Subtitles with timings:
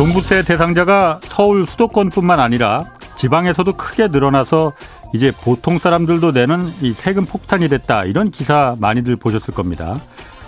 [0.00, 4.72] 종부세 대상자가 서울 수도권뿐만 아니라 지방에서도 크게 늘어나서
[5.12, 9.94] 이제 보통 사람들도 내는 이 세금 폭탄이 됐다 이런 기사 많이들 보셨을 겁니다.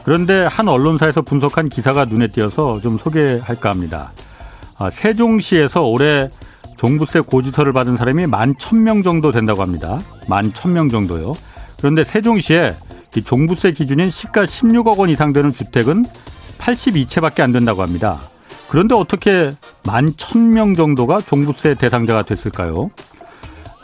[0.04, 4.12] 그런데 한 언론사에서 분석한 기사가 눈에 띄어서 좀 소개할까 합니다.
[4.78, 6.30] 아, 세종시에서 올해
[6.78, 10.00] 종부세 고지서를 받은 사람이 만 천 명 정도 된다고 합니다.
[10.30, 11.36] 만 천 명 정도요.
[11.76, 12.74] 그런데 세종시에
[13.16, 16.06] 이 종부세 기준인 시가 16억 원 이상 되는 주택은
[16.58, 18.31] 82채밖에 안 된다고 합니다.
[18.72, 19.54] 그런데 어떻게
[19.84, 22.90] 만 천 명 정도가 종부세 대상자가 됐을까요?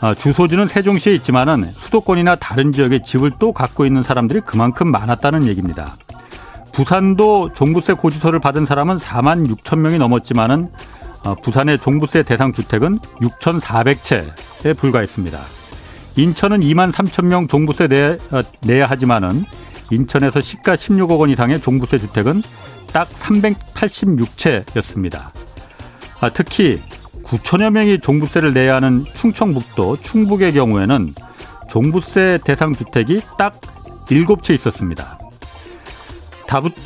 [0.01, 5.93] 아, 주소지는 세종시에 있지만은 수도권이나 다른 지역에 집을 또 갖고 있는 사람들이 그만큼 많았다는 얘기입니다.
[6.73, 10.69] 부산도 종부세 고지서를 받은 사람은 4만 6천 명이 넘었지만은
[11.23, 15.39] 어, 부산의 종부세 대상 주택은 6,400채에 불과했습니다.
[16.15, 19.45] 인천은 2만 3천 명 종부세 내, 어, 내야 하지만은
[19.91, 22.41] 인천에서 시가 16억 원 이상의 종부세 주택은
[22.93, 25.29] 딱 386채였습니다.
[26.21, 26.79] 아, 특히
[27.23, 31.13] 9천여 명이 종부세를 내야 하는 충청북도 충북의 경우에는
[31.69, 33.59] 종부세 대상 주택이 딱
[34.07, 35.17] 7채 있었습니다.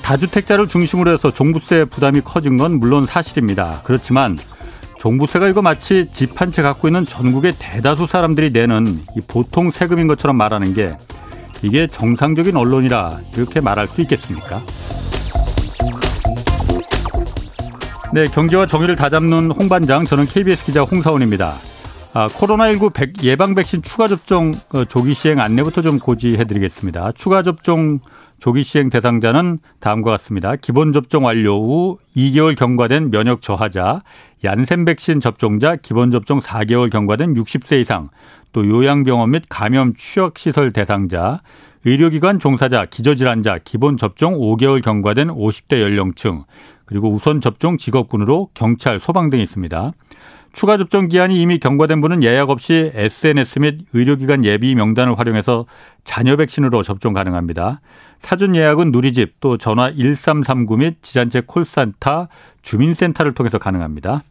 [0.02, 3.80] 다주택자를 중심으로 해서 종부세 부담이 커진 건 물론 사실입니다.
[3.86, 4.38] 그렇지만
[5.00, 10.08] 종부세가 이거 마치 집 한 채 갖고 있는 전국의 대다수 사람들이 내는 이 보통 세금인
[10.08, 10.98] 것처럼 말하는 게
[11.62, 14.62] 이게 정상적인 언론이라 이렇게 말할 수 있겠습니까?
[18.14, 21.56] 네, 경제와 정의를 다잡는 홍반장, 저는 KBS 기자 홍사원입니다.
[22.14, 27.14] 아, 코로나19 예방 백신 추가 접종 어, 조기 시행 안내부터 좀 고지해드리겠습니다.
[27.14, 27.97] 추가 접종
[28.38, 30.56] 조기 시행 대상자는 다음과 같습니다.
[30.56, 34.03] 기본 접종 완료 후 2개월 경과된 면역 저하자,
[34.44, 38.09] 얀센 백신 접종자, 기본 접종 4개월 경과된 60세 이상,
[38.52, 41.41] 또 요양병원 및 감염 취약시설 대상자,
[41.85, 46.44] 의료기관 종사자, 기저질환자, 기본 접종 5개월 경과된 50대 연령층,
[46.86, 49.94] 그리고 우선 접종 직업군으로 경찰, 소방 등이 있습니다.
[50.54, 55.66] 추가 접종 기한이 이미 경과된 분은 예약 없이 SNS 및 의료기관 예비 명단을 활용해서
[56.04, 57.82] 자녀 백신으로 접종 가능합니다.
[58.20, 62.28] 사전 예약은 누리집 또 전화 1339 및 지자체 콜센터
[62.62, 64.24] 주민센터를 통해서 가능합니다.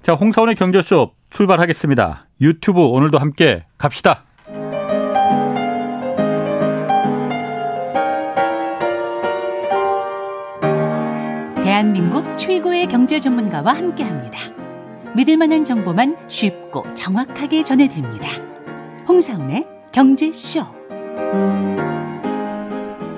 [0.00, 2.24] 자, 홍사원의 경제쇼 출발하겠습니다.
[2.40, 4.25] 유튜브 오늘도 함께 갑시다.
[11.76, 14.38] 대한민국 최고의 경제 전문가와 함께 합니다.
[15.14, 18.30] 믿을 만한 정보만 쉽고 정확하게 전해드립니다.
[19.06, 20.64] 홍사운의 경제쇼.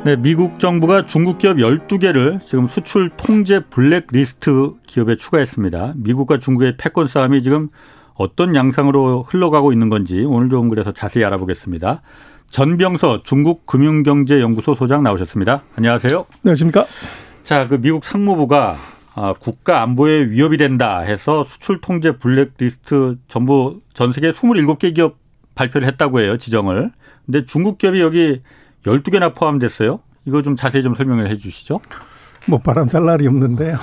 [0.04, 5.94] 네, 미국 정부가 중국 기업 12개를 지금 수출 통제 블랙리스트 기업에 추가했습니다.
[5.94, 7.68] 미국과 중국의 패권 싸움이 지금
[8.14, 12.02] 어떤 양상으로 흘러가고 있는 건지 오늘 좀 그래서 자세히 알아보겠습니다.
[12.50, 15.62] 전병서 중국금융경제연구소 소장 나오셨습니다.
[15.76, 16.26] 안녕하세요.
[16.42, 16.86] 안녕하십니까.
[17.48, 18.76] 자, 그 미국 상무부가
[19.14, 25.16] 아, 국가 안보에 위협이 된다 해서 수출 통제 블랙리스트 전부 전 세계 27개 기업
[25.54, 26.92] 발표를 했다고 해요, 지정을.
[27.24, 28.42] 근데 중국 기업이 여기
[28.84, 29.98] 12개나 포함됐어요.
[30.26, 31.80] 이거 좀 자세히 좀 설명을 해 주시죠.
[32.48, 33.78] 뭐 바람 잘 날이 없는데요.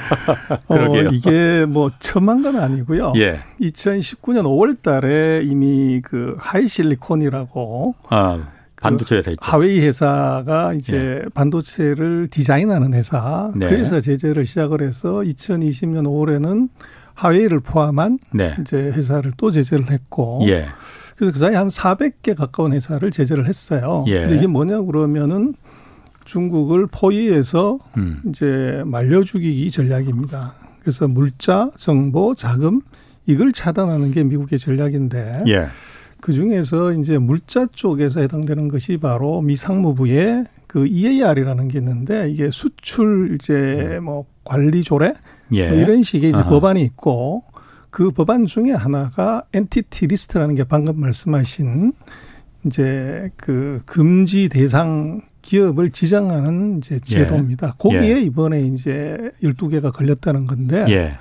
[0.68, 1.08] 그러게요.
[1.08, 3.12] 어, 이게 뭐 처음한 건 아니고요.
[3.16, 3.40] 예.
[3.60, 8.40] 2019년 5월 달에 이미 그 하이실리콘이라고 아.
[8.82, 9.40] 반도체 회사 있죠.
[9.40, 11.28] 하웨이 회사가 이제 네.
[11.34, 13.68] 반도체를 디자인하는 회사 네.
[13.68, 16.68] 그 회사 제재를 시작을 해서 2020년 5월에는
[17.14, 18.56] 하웨이를 포함한 네.
[18.60, 20.66] 이제 회사를 또 제재를 했고 예.
[21.16, 24.04] 그래서 그 사이 한 400개 가까운 회사를 제재를 했어요.
[24.08, 24.20] 예.
[24.20, 25.54] 근데 이게 뭐냐 그러면은
[26.24, 28.20] 중국을 포위해서 음.
[28.28, 30.54] 이제 말려 죽이기 전략입니다.
[30.80, 32.80] 그래서 물자, 정보, 자금
[33.26, 35.66] 이걸 차단하는 게 미국의 전략인데 예.
[36.22, 42.48] 그 중에서 이제 물자 쪽에서 해당되는 것이 바로 미 상무부의 그 EAR이라는 게 있는데 이게
[42.52, 44.04] 수출 이제 음.
[44.04, 45.14] 뭐 관리 조례
[45.50, 45.68] 예.
[45.68, 46.48] 뭐 이런 식의 이제 아하.
[46.48, 47.42] 법안이 있고
[47.90, 51.92] 그 법안 중에 하나가 entity list라는 게 방금 말씀하신
[52.66, 57.66] 이제 그 금지 대상 기업을 지정하는 이제 제도입니다.
[57.66, 57.72] 예.
[57.76, 58.20] 거기에 예.
[58.20, 61.14] 이번에 이제 12개가 걸렸다는 건데 예.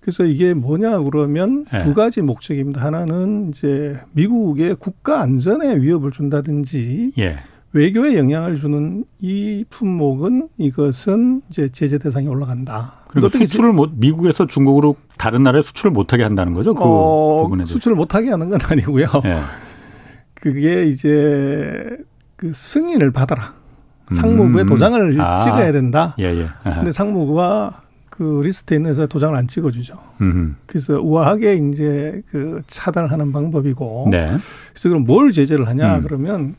[0.00, 1.80] 그래서 이게 뭐냐 그러면 네.
[1.80, 2.82] 두 가지 목적입니다.
[2.82, 7.36] 하나는 이제 미국의 국가 안전에 위협을 준다든지 예.
[7.72, 12.94] 외교에 영향을 주는 이 품목은 이것은 이제 제재 대상에 올라간다.
[13.08, 16.74] 그러니까 수출을 못 미국에서 중국으로 다른 나라에 수출을 못하게 한다는 거죠.
[16.74, 19.06] 그 어, 부분에 수출을 못하게 하는 건 아니고요.
[19.26, 19.38] 예.
[20.34, 21.98] 그게 이제
[22.36, 23.54] 그 승인을 받아라.
[24.10, 24.66] 상무부에 음.
[24.66, 25.36] 도장을 아.
[25.36, 26.16] 찍어야 된다.
[26.18, 26.48] 예, 예.
[26.64, 27.82] 근데 상무부가
[28.20, 29.96] 그 리스트에 있는 회사 도장을 안 찍어주죠.
[30.20, 30.54] 음흠.
[30.66, 34.08] 그래서 우아하게 이제 그 차단을 하는 방법이고.
[34.10, 34.36] 네.
[34.68, 36.02] 그래서 그럼 뭘 제재를 하냐 음.
[36.02, 36.54] 그러면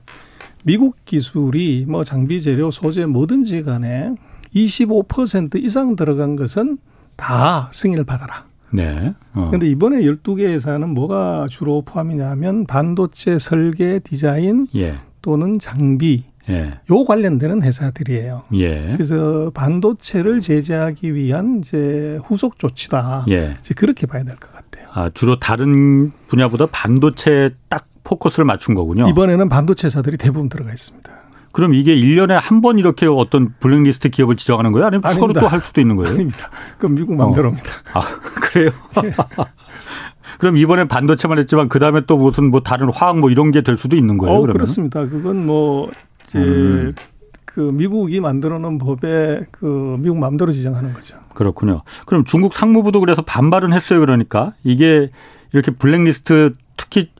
[0.64, 4.16] 미국 기술이 뭐 장비 재료 소재 뭐든지 간에
[4.56, 6.80] 25% 이상 들어간 것은
[7.16, 8.46] 다 승인을 받아라.
[8.72, 9.14] 네.
[9.32, 9.70] 그런데 어.
[9.70, 14.96] 이번에 12개 회사는 뭐가 주로 포함이냐면 반도체 설계 디자인 예.
[15.22, 16.80] 또는 장비 예.
[16.90, 18.44] 요 관련되는 회사들이에요.
[18.56, 18.92] 예.
[18.94, 23.26] 그래서 반도체를 제재하기 위한 이제 후속 조치다.
[23.30, 23.56] 예.
[23.60, 24.88] 이제 그렇게 봐야 될 것 같아요.
[24.94, 29.08] 아, 주로 다른 분야보다 반도체 딱 포커스를 맞춘 거군요.
[29.08, 31.10] 이번에는 반도체사들이 대부분 들어가 있습니다.
[31.54, 34.88] 그럼 이게 1년에 한 번 이렇게 어떤 블랙리스트 기업을 지정하는 거예요?
[34.88, 36.14] 아니면 추가로 또 할 수도 있는 거예요?
[36.14, 36.50] 아닙니다.
[36.78, 37.70] 그럼 미국 맘대로입니다.
[37.94, 38.00] 어.
[38.00, 38.02] 아,
[38.42, 38.72] 그래요?
[39.04, 39.12] 예.
[40.40, 43.78] 그럼 이번엔 반도체만 했지만 그 다음에 또 무슨 뭐 다른 화학 뭐 이런 게 될
[43.78, 44.38] 수도 있는 거예요?
[44.40, 45.06] 어, 그렇습니다.
[45.06, 45.92] 그건 뭐
[46.32, 46.96] 이제 음.
[47.46, 51.18] 그 미국이 만들어 놓은 법에 그 미국 마음대로 지정하는 거죠.
[51.34, 51.82] 그렇군요.
[52.06, 54.00] 그럼 중국 상무부도 그래서 반발은 했어요.
[54.00, 55.10] 그러니까 이게
[55.52, 57.12] 이렇게 블랙리스트 특히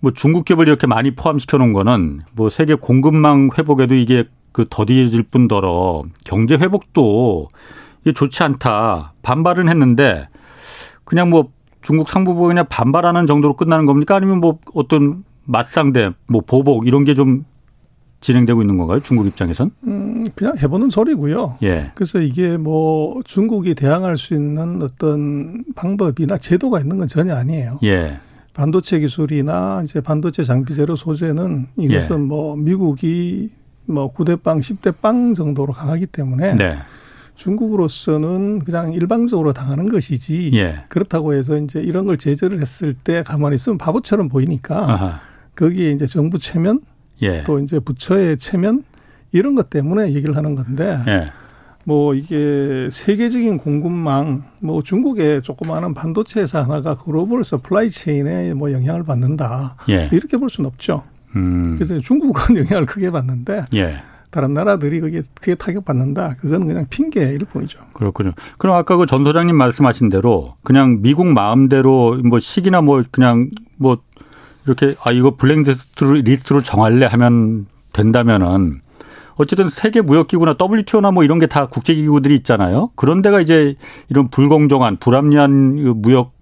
[0.00, 5.22] 뭐 중국 기업을 이렇게 많이 포함시켜 놓은 거는 뭐 세계 공급망 회복에도 이게 그 더디해질
[5.24, 7.48] 뿐더러 경제 회복도
[8.02, 9.14] 이게 좋지 않다.
[9.22, 10.28] 반발은 했는데
[11.04, 11.50] 그냥 뭐
[11.80, 14.16] 중국 상무부가 그냥 반발하는 정도로 끝나는 겁니까?
[14.16, 17.44] 아니면 뭐 어떤 맞상대, 뭐 보복 이런 게 좀
[18.22, 19.00] 진행되고 있는 건가요?
[19.00, 19.72] 중국 입장에선?
[19.84, 21.58] 음, 그냥 해보는 소리고요.
[21.62, 21.90] 예.
[21.94, 27.80] 그래서 이게 뭐 중국이 대항할 수 있는 어떤 방법이나 제도가 있는 건 전혀 아니에요.
[27.82, 28.18] 예.
[28.54, 32.22] 반도체 기술이나 이제 반도체 장비 재료 소재는 이것은 예.
[32.22, 33.50] 뭐 미국이
[33.86, 36.76] 뭐 9대 빵, 10대 빵 정도로 강하기 때문에 네.
[37.34, 40.84] 중국으로서는 그냥 일방적으로 당하는 것이지 예.
[40.88, 45.20] 그렇다고 해서 이제 이런 걸 제재를 했을 때 가만히 있으면 바보처럼 보이니까 아하.
[45.56, 46.80] 거기에 이제 정부 체면
[47.20, 47.44] 예.
[47.44, 48.84] 또 이제 부처의 체면
[49.32, 51.32] 이런 것 때문에 얘기를 하는 건데 예.
[51.84, 59.02] 뭐 이게 세계적인 공급망 뭐 중국의 조그마한 반도체 회사 하나가 global supply chain에 뭐 영향을
[59.04, 60.08] 받는다 예.
[60.12, 61.02] 이렇게 볼 수는 없죠.
[61.34, 61.74] 음.
[61.76, 63.96] 그래서 중국은 영향을 크게 받는데 예.
[64.30, 66.36] 다른 나라들이 그게 크게 타격받는다.
[66.38, 67.80] 그건 그냥 핑계일 뿐이죠.
[67.92, 68.30] 그렇군요.
[68.56, 73.98] 그럼 아까 그 전 소장님 말씀하신 대로 그냥 미국 마음대로 뭐 시기나 뭐 그냥 뭐
[74.66, 78.80] 이렇게 아 이거 블랙리스트로 리스트로 정할래 하면 된다면은
[79.34, 82.90] 어쨌든 세계 무역기구나 WTO나 뭐 이런 게 다 국제기구들이 있잖아요.
[82.96, 83.74] 그런 데가 이제
[84.08, 86.32] 이런 불공정한 불합리한 그 무역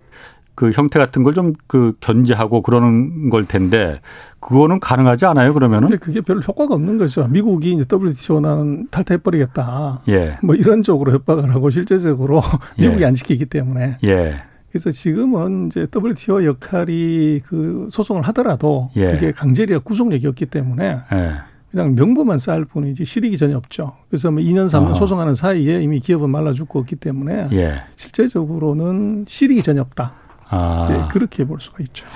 [0.54, 4.00] 그 형태 같은 걸 좀 그 견제하고 그러는 걸 텐데
[4.40, 7.26] 그거는 가능하지 않아요 그러면은 이제 그게 별로 효과가 없는 거죠.
[7.28, 10.02] 미국이 이제 WTO는 탈퇴해 버리겠다.
[10.08, 10.36] 예.
[10.42, 12.42] 뭐 이런 쪽으로 협박을 하고 실제적으로
[12.76, 13.06] 미국이 예.
[13.06, 14.42] 안 지키기 때문에 예.
[14.70, 19.14] 그래서 지금은 이제 WTO 역할이 그 소송을 하더라도 예.
[19.16, 21.34] 이게 강제리가 구속력이었기 때문에 예.
[21.70, 23.96] 그냥 명분만 쌓을 뿐이지 실익이 전혀 없죠.
[24.08, 24.94] 그래서 뭐 2년 3년 어.
[24.94, 27.82] 소송하는 사이에 이미 기업은 말라 죽고 없기 때문에 예.
[27.96, 30.12] 실제적으로는 실익이 전혀 없다.
[30.48, 30.82] 아.
[30.84, 32.06] 이제 그렇게 볼 수가 있죠.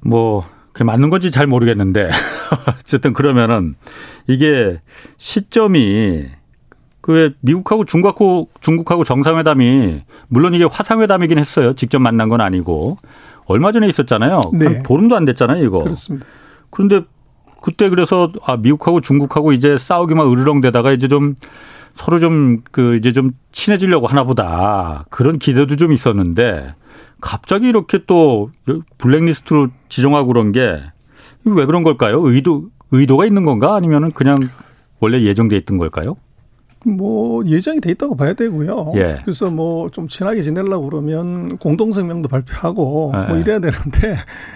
[0.00, 2.10] 뭐 그게 맞는 건지 잘 모르겠는데
[2.80, 3.74] 어쨌든 그러면은
[4.26, 4.78] 이게
[5.16, 6.26] 시점이
[7.06, 11.72] 그 미국하고 중국하고 중국하고 정상회담이 물론 이게 화상회담이긴 했어요.
[11.74, 12.98] 직접 만난 건 아니고
[13.44, 14.40] 얼마 전에 있었잖아요.
[14.54, 14.66] 네.
[14.66, 15.78] 한 보름도 안 됐잖아요, 이거.
[15.78, 16.26] 그렇습니다.
[16.70, 17.02] 그런데
[17.62, 21.36] 그때 그래서 아 미국하고 중국하고 이제 싸우기만 으르렁대다가 이제 좀
[21.94, 26.74] 서로 좀 그 이제 좀 친해지려고 하나 보다 그런 기대도 좀 있었는데
[27.20, 28.50] 갑자기 이렇게 또
[28.98, 30.80] 블랙리스트로 지정하고 그런 게
[31.44, 32.20] 왜 그런 걸까요?
[32.28, 34.36] 의도 의도가 있는 건가 아니면은 그냥
[34.98, 36.16] 원래 예정돼 있던 걸까요?
[36.86, 38.92] 뭐 예정이 돼 있다고 봐야 되고요.
[38.96, 39.18] 예.
[39.24, 43.28] 그래서 뭐 좀 친하게 지내려고 그러면 공동 성명도 발표하고 예.
[43.28, 44.08] 뭐 이래야 되는데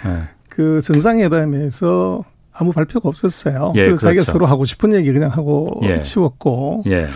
[0.07, 0.23] 예.
[0.49, 3.73] 그 정상회담에서 아무 발표가 없었어요.
[3.77, 4.07] 예, 그래서 그렇죠.
[4.07, 6.01] 자기가 서로 하고 싶은 얘기 그냥 하고 예.
[6.03, 6.83] 치웠고.
[6.87, 7.07] 예.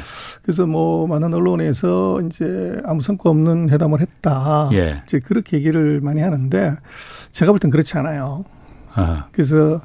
[0.42, 4.71] 그래서 뭐 많은 언론에서 이제 아무 성과 없는 회담을 했다.
[4.73, 5.02] 예.
[5.06, 6.76] 이제 그렇게 얘기를 많이 하는데
[7.30, 8.44] 제가 볼 땐 그렇지 않아요.
[8.94, 9.26] 아.
[9.33, 9.80] 그래서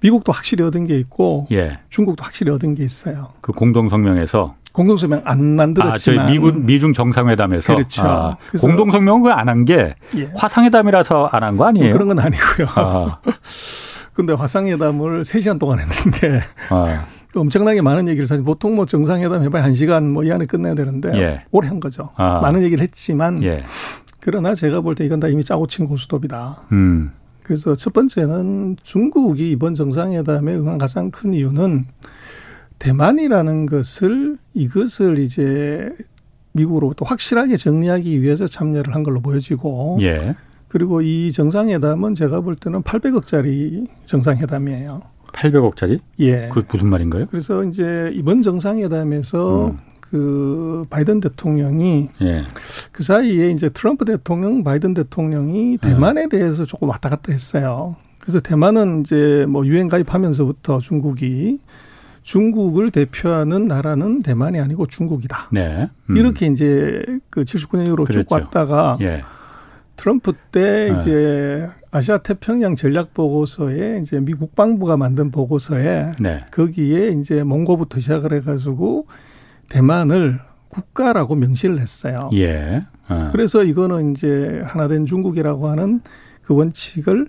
[0.00, 1.78] 미국도 확실히 얻은 게 있고 예.
[1.90, 3.28] 중국도 확실히 얻은 게 있어요.
[3.40, 8.02] 그 공동 성명에서 공동 성명 안 만들었지만 아, 미국 미중 정상회담에서 그렇죠.
[8.04, 10.28] 아, 공동 성명을 안 한게 예.
[10.34, 11.86] 화상회담이라서 안 한 거 아니에요?
[11.90, 12.66] 뭐 그런 건 아니고요.
[12.74, 13.18] 아.
[14.14, 16.40] 근데 화상회담을 3시간 동안 했는데
[16.70, 17.04] 아.
[17.36, 21.42] 엄청나게 많은 얘기를 사실 보통 뭐 정상회담 해봐야 1시간 뭐 이 안에 끝내야 되는데 예.
[21.52, 22.10] 오래 한 거죠.
[22.16, 22.40] 아.
[22.42, 23.62] 많은 얘기를 했지만 예.
[24.18, 26.62] 그러나 제가 볼 때 이건 다 이미 짜고 친 고스톱이다.
[26.72, 27.12] 음.
[27.44, 31.86] 그래서 첫 번째는 중국이 이번 정상회담에 응한 가장 큰 이유는
[32.78, 35.94] 대만이라는 것을 이것을 이제
[36.52, 40.34] 미국으로부터 확실하게 정리하기 위해서 참여를 한 걸로 보여지고 예.
[40.68, 45.02] 그리고 이 정상회담은 제가 볼 때는 800억짜리 정상회담이에요.
[45.32, 45.98] 800억짜리?
[46.20, 46.48] 예.
[46.52, 47.26] 그 무슨 말인가요?
[47.26, 49.78] 그래서 이제 이번 정상회담에서 음.
[50.00, 52.44] 그 바이든 대통령이 예.
[52.92, 56.28] 그 사이에 이제 트럼프 대통령, 바이든 대통령이 대만에 음.
[56.28, 57.96] 대해서 조금 왔다 갔다 했어요.
[58.20, 61.58] 그래서 대만은 이제 뭐 유엔 가입하면서부터 중국이
[62.24, 65.50] 중국을 대표하는 나라는 대만이 아니고 중국이다.
[65.52, 65.90] 네.
[66.10, 66.16] 음.
[66.16, 68.22] 이렇게 이제 그 79년 이후로 그랬죠.
[68.22, 69.22] 쭉 왔다가 예.
[69.96, 70.96] 트럼프 때 네.
[70.96, 76.46] 이제 아시아 태평양 전략 보고서에 이제 미 국방부가 만든 보고서에 네.
[76.50, 79.06] 거기에 이제 몽고부터 시작을 해가지고
[79.68, 82.30] 대만을 국가라고 명시를 했어요.
[82.34, 82.86] 예.
[83.08, 83.28] 어.
[83.32, 86.00] 그래서 이거는 이제 하나된 중국이라고 하는
[86.42, 87.28] 그 원칙을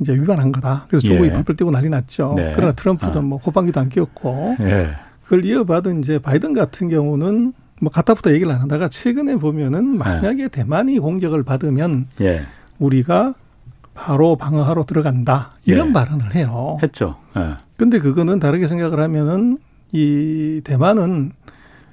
[0.00, 0.86] 이제 위반한 거다.
[0.88, 1.32] 그래서 중국이 예.
[1.32, 2.34] 불불 뛰고 난리 났죠.
[2.36, 2.52] 네.
[2.54, 3.22] 그러나 트럼프도 어.
[3.22, 4.90] 뭐 호방기도 안 끼웠고 예.
[5.24, 10.48] 그걸 이어받은 이제 바이든 같은 경우는 뭐 갖다부터 얘기를 안 하다가 최근에 보면은 만약에 예.
[10.48, 12.42] 대만이 공격을 받으면 예.
[12.78, 13.34] 우리가
[13.94, 15.92] 바로 방어하러 들어간다 이런 예.
[15.92, 16.78] 발언을 해요.
[16.82, 17.16] 했죠.
[17.36, 17.56] 예.
[17.76, 19.58] 근데 그거는 다르게 생각을 하면은
[19.92, 21.32] 이 대만은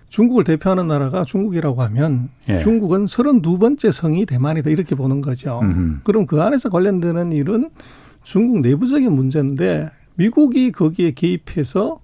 [0.09, 2.57] 중국을 대표하는 나라가 중국이라고 하면 예.
[2.57, 5.59] 중국은 32번째 성이 대만이다 이렇게 보는 거죠.
[5.61, 5.99] 음흠.
[6.03, 7.69] 그럼 그 안에서 관련되는 일은
[8.23, 11.99] 중국 내부적인 문제인데 미국이 거기에 개입해서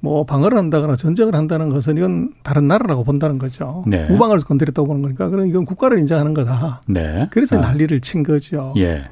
[0.00, 3.82] 뭐 방어를 한다거나 전쟁을 한다는 것은 이건 다른 나라라고 본다는 거죠.
[3.86, 4.06] 네.
[4.10, 6.82] 우방을 건드렸다고 보는 거니까 그럼 이건 국가를 인정하는 거다.
[6.86, 7.28] 네.
[7.30, 7.60] 그래서 아.
[7.60, 8.74] 난리를 친 거죠.
[8.76, 9.04] 예.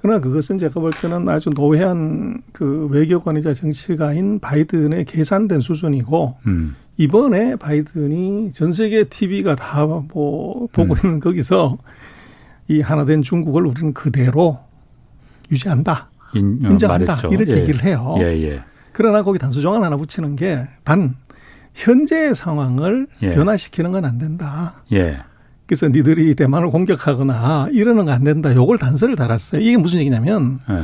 [0.00, 6.76] 그러나 그것은 제가 볼 때는 아주 노회한 그 외교관이자 정치가인 바이든의 계산된 수준이고 음.
[6.98, 10.98] 이번에 바이든이 전 세계 TV가 다 뭐 보고 음.
[11.04, 11.78] 있는 거기서
[12.68, 14.58] 이 하나된 중국을 우리는 그대로
[15.50, 16.10] 유지한다.
[16.34, 17.28] 인, 어, 정한다 말했죠.
[17.32, 17.60] 이렇게 예.
[17.62, 18.16] 얘기를 해요.
[18.18, 18.60] 예, 예.
[18.92, 21.14] 그러나 거기 단수정을 하나 붙이는 게 단
[21.74, 23.34] 현재의 상황을 예.
[23.34, 24.82] 변화시키는 건 안 된다.
[24.92, 25.18] 예.
[25.66, 28.54] 그래서 니들이 대만을 공격하거나 이러는 거안 된다.
[28.54, 29.60] 요걸 단서를 달았어요.
[29.60, 30.82] 이게 무슨 얘기냐면 예.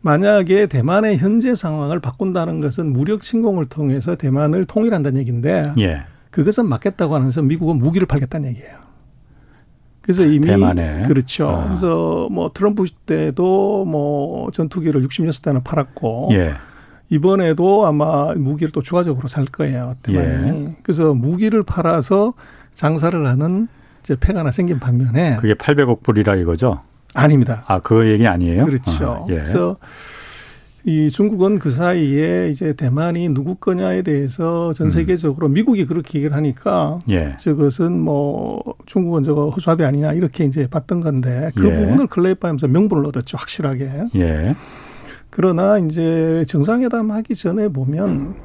[0.00, 6.02] 만약에 대만의 현재 상황을 바꾼다는 것은 무력 침공을 통해서 대만을 통일한다는 얘기인데 예.
[6.30, 8.76] 그것은 맞겠다고 하면서 미국은 무기를 팔겠다는 얘기예요.
[10.02, 11.02] 그래서 이미 대만에.
[11.02, 11.48] 그렇죠.
[11.48, 11.64] 아.
[11.64, 16.54] 그래서 뭐 트럼프 때도 뭐 전투기를 60년 대는 팔았고 예.
[17.10, 19.94] 이번에도 아마 무기를 또 추가적으로 살 거예요.
[20.02, 20.66] 대만이.
[20.66, 20.76] 예.
[20.82, 22.34] 그래서 무기를 팔아서
[22.72, 23.68] 장사를 하는
[24.00, 26.80] 이제 폐가 하나 생긴 반면에 그게 800억 불이라 이거죠?
[27.14, 27.64] 아닙니다.
[27.66, 28.64] 아, 그 얘기 아니에요?
[28.64, 29.24] 그렇죠.
[29.24, 29.34] 아, 예.
[29.34, 29.76] 그래서
[30.84, 34.90] 이 중국은 그 사이에 이제 대만이 누구 거냐에 대해서 전 음.
[34.90, 35.52] 세계적으로 음.
[35.52, 37.36] 미국이 그렇게 얘기를 하니까 예.
[37.36, 41.74] 저것은 뭐 중국은 저거 허수아비 아니냐 이렇게 이제 봤던 건데 그 예.
[41.74, 44.08] 부분을 클레이파하면서 명분을 얻었죠 확실하게.
[44.14, 44.54] 예.
[45.30, 48.36] 그러나 이제 정상회담 하기 전에 보면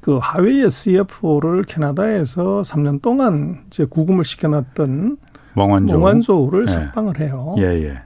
[0.00, 5.18] 그 하웨이의 CFO를 캐나다에서 3년 동안 이제 구금을 시켜놨던
[5.58, 5.98] 몽환조.
[5.98, 6.72] 몽환조를 예.
[6.72, 7.54] 석방을 해요.
[7.58, 7.96] 예, 예.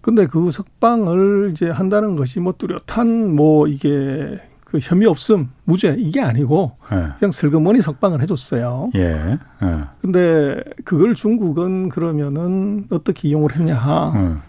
[0.00, 6.20] 근데 그 석방을 이제 한다는 것이 뭐 뚜렷한 뭐 이게 그 혐의 없음, 무죄 이게
[6.20, 7.08] 아니고 예.
[7.18, 8.90] 그냥 슬그머니 석방을 해줬어요.
[8.94, 9.38] 예.
[9.62, 9.80] 예.
[10.00, 14.12] 근데 그걸 중국은 그러면은 어떻게 이용을 했냐.
[14.14, 14.40] 음.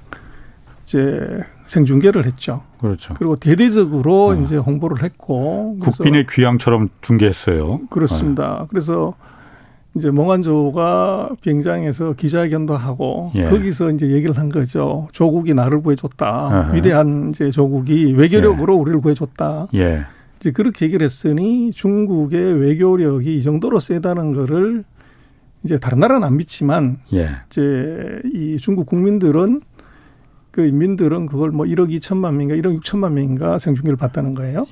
[0.84, 2.64] 이제 생중계를 했죠.
[2.80, 3.14] 그렇죠.
[3.16, 4.44] 그리고 대대적으로 음.
[4.44, 7.82] 이제 홍보를 했고 국빈의 귀향처럼 중계했어요.
[7.90, 8.60] 그렇습니다.
[8.62, 8.68] 네.
[8.70, 9.14] 그래서
[9.96, 13.46] 이제 몽환조가 비행장에서 기자회견도 하고 예.
[13.46, 15.08] 거기서 이제 얘기를 한 거죠.
[15.12, 16.48] 조국이 나를 구해줬다.
[16.48, 16.74] 어허.
[16.74, 18.80] 위대한 이제 조국이 외교력으로 예.
[18.80, 19.70] 우리를 구해줬다.
[19.74, 20.06] 예.
[20.40, 24.84] 이제 그렇게 얘기를 했으니 중국의 외교력이 이 정도로 세다는 거를
[25.64, 27.30] 이제 다른 나라는 안 믿지만 예.
[27.48, 29.62] 이제 이 중국 국민들은
[30.52, 34.66] 그 인민들은 그걸 뭐 1억 2천만 명인가 1억 6천만 명인가 생중계를 봤다는 거예요.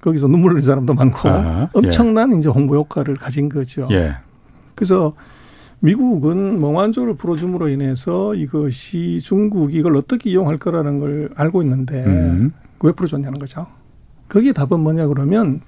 [0.00, 0.02] 예.
[0.02, 1.68] 거기서 눈물 흘린 사람도 많고 아하, 예.
[1.72, 2.38] 엄청난 예.
[2.38, 3.88] 이제 홍보 효과를 가진 거죠.
[3.90, 4.14] 예.
[4.74, 5.14] 그래서
[5.80, 12.52] 미국은 몽환조를 풀어줌으로 인해서 이것이 중국이 이걸 어떻게 이용할 거라는 걸 알고 있는데 음.
[12.80, 13.66] 왜 풀어줬냐는 거죠.
[14.28, 15.60] 거기에 답은 뭐냐 그러면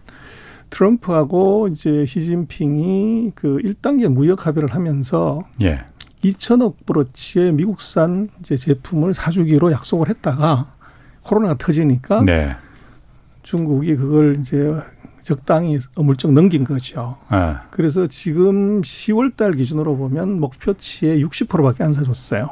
[0.70, 5.84] 트럼프하고 이제 시진핑이 그 1단계 무역 합의를 하면서 예.
[6.24, 10.72] 2천억 브로치의 미국산 이제 제품을 사주기로 약속을 했다가
[11.22, 12.54] 코로나가 터지니까 네.
[13.42, 14.75] 중국이 그걸 이제
[15.20, 17.16] 적당히 어물쩍 넘긴 거죠.
[17.30, 17.54] 네.
[17.70, 22.50] 그래서 지금 10월 달 기준으로 보면 목표치의 60%밖에 안 사줬어요.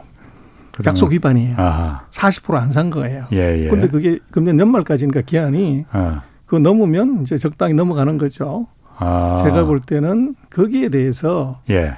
[0.87, 1.56] 약속 위반이에요.
[1.59, 2.06] 아하.
[2.11, 3.26] 40%안 산 거예요.
[3.32, 3.68] 예, 예.
[3.68, 6.23] 근데 그게 금년 연말까지니까 기한이 아.
[6.47, 8.66] 그거 넘으면 이제 적당히 넘어가는 거죠.
[8.97, 9.37] 아.
[9.42, 11.97] 제가 볼 때는 거기에 대해서 예.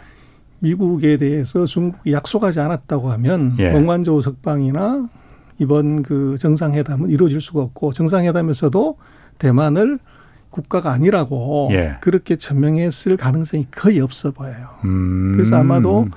[0.59, 3.71] 미국에 대해서 중국이 약속하지 않았다고 하면 예.
[3.71, 5.09] 몽환조 석방이나
[5.59, 8.97] 이번 그 정상회담은 이루어질 수가 없고 정상회담에서도
[9.39, 9.99] 대만을
[10.51, 11.97] 국가가 아니라고 예.
[12.01, 14.69] 그렇게 천명했을 가능성이 거의 없어 보여요.
[14.85, 15.33] 음.
[15.33, 16.09] 그래서 아마도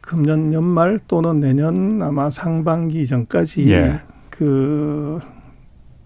[0.00, 4.00] 금년 연말 또는 내년 아마 상반기 전까지 예.
[4.30, 5.18] 그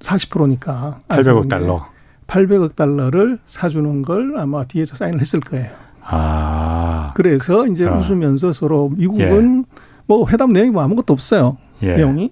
[0.01, 1.87] 40%니까 800억 달러.
[2.27, 5.71] 800억 달러를 사주는 걸 아마 뒤에서 사인을 했을 거예요.
[6.03, 7.13] 아.
[7.15, 7.97] 그래서 이제 아.
[7.97, 9.92] 웃으면서 서로 미국은 예.
[10.13, 11.57] 뭐 회담 내용이 뭐 아무것도 없어요.
[11.83, 11.97] 예.
[11.97, 12.31] 내용이.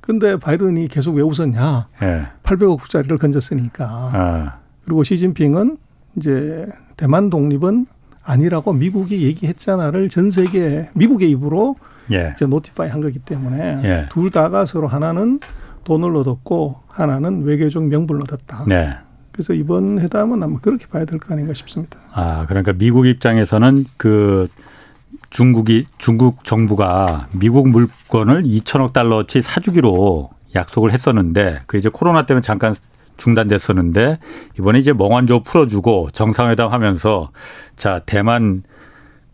[0.00, 1.88] 근데 바이든이 계속 왜 웃었냐?
[2.02, 2.22] 예.
[2.42, 3.84] 800억짜리를 건졌으니까.
[3.86, 4.58] 아.
[4.86, 5.76] 그리고 시진핑은
[6.16, 6.66] 이제
[6.96, 7.84] 대만 독립은
[8.24, 11.76] 아니라고 미국이 얘기했잖아를 전 세계 미국의 입으로
[12.10, 12.32] 예.
[12.34, 14.06] 이제 노티파이 한 거기 때문에 예.
[14.10, 15.38] 둘 다가 서로 하나는
[15.84, 18.64] 돈을 얻었고 하나는 외교적 명분을 얻었다.
[18.66, 18.94] 네.
[19.32, 21.98] 그래서 이번 회담은 아마 그렇게 봐야 될 거 아닌가 싶습니다.
[22.10, 24.48] 아 그러니까 미국 입장에서는 그
[25.30, 32.74] 중국이 중국 정부가 미국 물건을 2천억 달러치 사주기로 약속을 했었는데 그 이제 코로나 때문에 잠깐
[33.18, 34.18] 중단됐었는데
[34.58, 37.30] 이번에 이제 멍한조 풀어주고 정상회담 하면서
[37.76, 38.62] 자 대만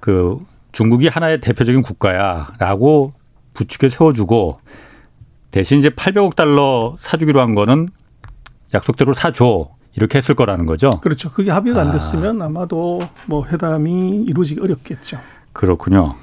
[0.00, 0.38] 그
[0.72, 3.12] 중국이 하나의 대표적인 국가야라고
[3.52, 4.58] 부축에 세워주고
[5.52, 7.88] 대신 이제 800억 달러 사주기로 한 거는
[8.72, 10.90] 약속대로 사줘 이렇게 했을 거라는 거죠.
[11.00, 11.30] 그렇죠.
[11.30, 11.92] 그게 합의가 안 아.
[11.92, 12.46] 됐으면 아.
[12.46, 15.20] 아마도 뭐 회담이 이루어지기 어렵겠죠.
[15.54, 16.14] 그렇군요.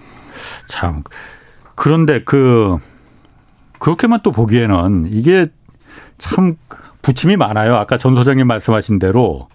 [0.67, 1.01] 참
[1.75, 2.77] 그런데 그
[3.79, 5.47] 그렇게만 또 보기에는 이게
[6.19, 6.55] 참
[7.01, 7.75] 부침이 많아요.
[7.75, 9.47] 아까 전 소장님 말씀하신 대로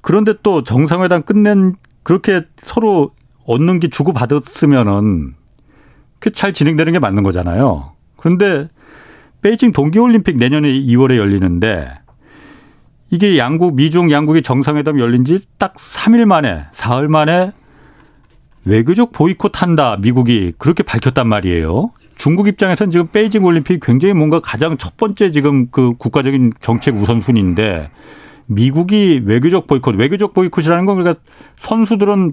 [0.00, 3.12] 그런데 또 정상회담 끝낸 그렇게 서로
[3.46, 5.34] 얻는 게 주고 받았으면은
[6.34, 7.92] 잘 진행되는 게 맞는 거잖아요.
[8.16, 8.68] 그런데
[9.42, 11.90] 베이징 동계올림픽 내년에 2월에 열리는데
[13.10, 17.52] 이게 양국 미중 양국이 정상회담 열린 지 딱 3일 만에 사흘 만에
[18.64, 21.90] 외교적 보이콧 한다 미국이 그렇게 밝혔단 말이에요.
[22.14, 27.90] 중국 입장에서는 지금 베이징 올림픽이 굉장히 뭔가 가장 첫 번째 지금 그 국가적인 정책 우선순위인데
[28.46, 31.22] 미국이 외교적 보이콧, 외교적 보이콧이라는 건 그러니까
[31.60, 32.32] 선수들은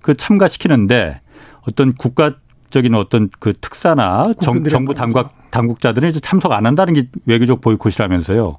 [0.00, 1.20] 그 참가시키는데
[1.62, 7.60] 어떤 국가적인 어떤 그 특사나 정, 정부 당국 당국자들은 이제 참석 안 한다는 게 외교적
[7.60, 8.58] 보이콧이라면서요.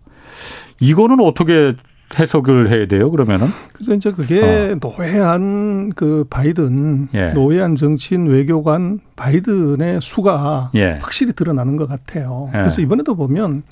[0.80, 1.74] 이거는 어떻게
[2.18, 3.48] 해석을 해야 돼요, 그러면은?
[3.74, 4.42] 그래서 이제 그게
[4.74, 4.78] 어.
[4.82, 7.30] 노회한 그 바이든, 예.
[7.34, 10.98] 노회한 정치인 외교관 바이든의 수가 예.
[11.02, 12.50] 확실히 드러나는 것 같아요.
[12.54, 12.58] 예.
[12.58, 13.64] 그래서 이번에도 보면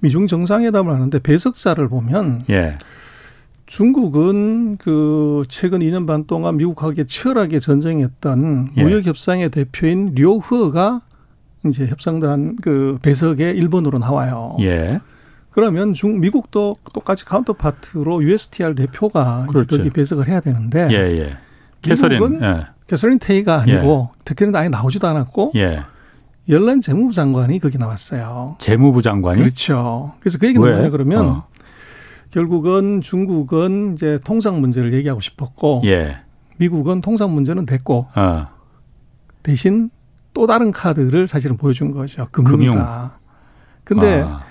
[0.00, 2.78] 미중 정상회담을 하는데 배석자를 보면 예.
[3.66, 8.82] 중국은 그 최근 2년 반 동안 미국하게 치열하게 전쟁했던 예.
[8.82, 11.02] 무역 협상의 대표인 류허가
[11.66, 14.56] 이제 협상단 그 배석에 일본으로 나와요.
[15.58, 15.60] 예.
[15.60, 19.76] 그러면 중 미국도 똑같이 counterpart로 USTR 대표가 그렇죠.
[19.76, 21.36] 거기 배석을 해야 되는데 예, 예.
[21.82, 22.66] 캐서린 예.
[22.86, 24.18] 캐서린 타이가 아니고 예.
[24.24, 25.82] 특히는 아예 나오지도 않았고 예.
[26.48, 28.56] 옐런 재무부 장관이 거기 나왔어요.
[28.58, 30.14] 재무부 장관이 그렇죠.
[30.20, 30.72] 그래서 그 얘기는 왜?
[30.74, 31.46] 뭐냐 그러면 어.
[32.30, 36.20] 결국은 중국은 이제 통상 문제를 얘기하고 싶었고 예.
[36.58, 38.46] 미국은 통상 문제는 됐고 어.
[39.42, 39.90] 대신
[40.34, 42.28] 또 다른 카드를 사실은 보여준 거죠.
[42.30, 43.18] 금융이다.
[43.84, 44.02] 금융.
[44.02, 44.47] 근데 아.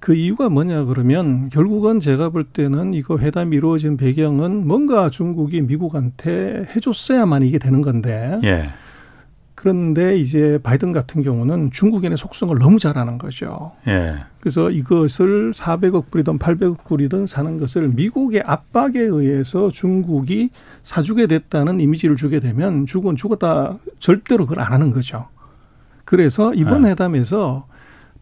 [0.00, 6.68] 그 이유가 뭐냐 그러면 결국은 제가 볼 때는 이거 회담이 이루어진 배경은 뭔가 중국이 미국한테
[6.74, 8.38] 해줬어야만 이게 되는 건데.
[8.44, 8.70] 예.
[9.56, 13.72] 그런데 이제 바이든 같은 경우는 중국인의 속성을 너무 잘 아는 거죠.
[13.88, 14.18] 예.
[14.38, 20.50] 그래서 이것을 400억 불이든 800억 불이든 사는 것을 미국의 압박에 의해서 중국이
[20.84, 25.26] 사주게 됐다는 이미지를 주게 되면 중국은 죽었다 절대로 그걸 안 하는 거죠.
[26.04, 26.90] 그래서 이번 예.
[26.90, 27.66] 회담에서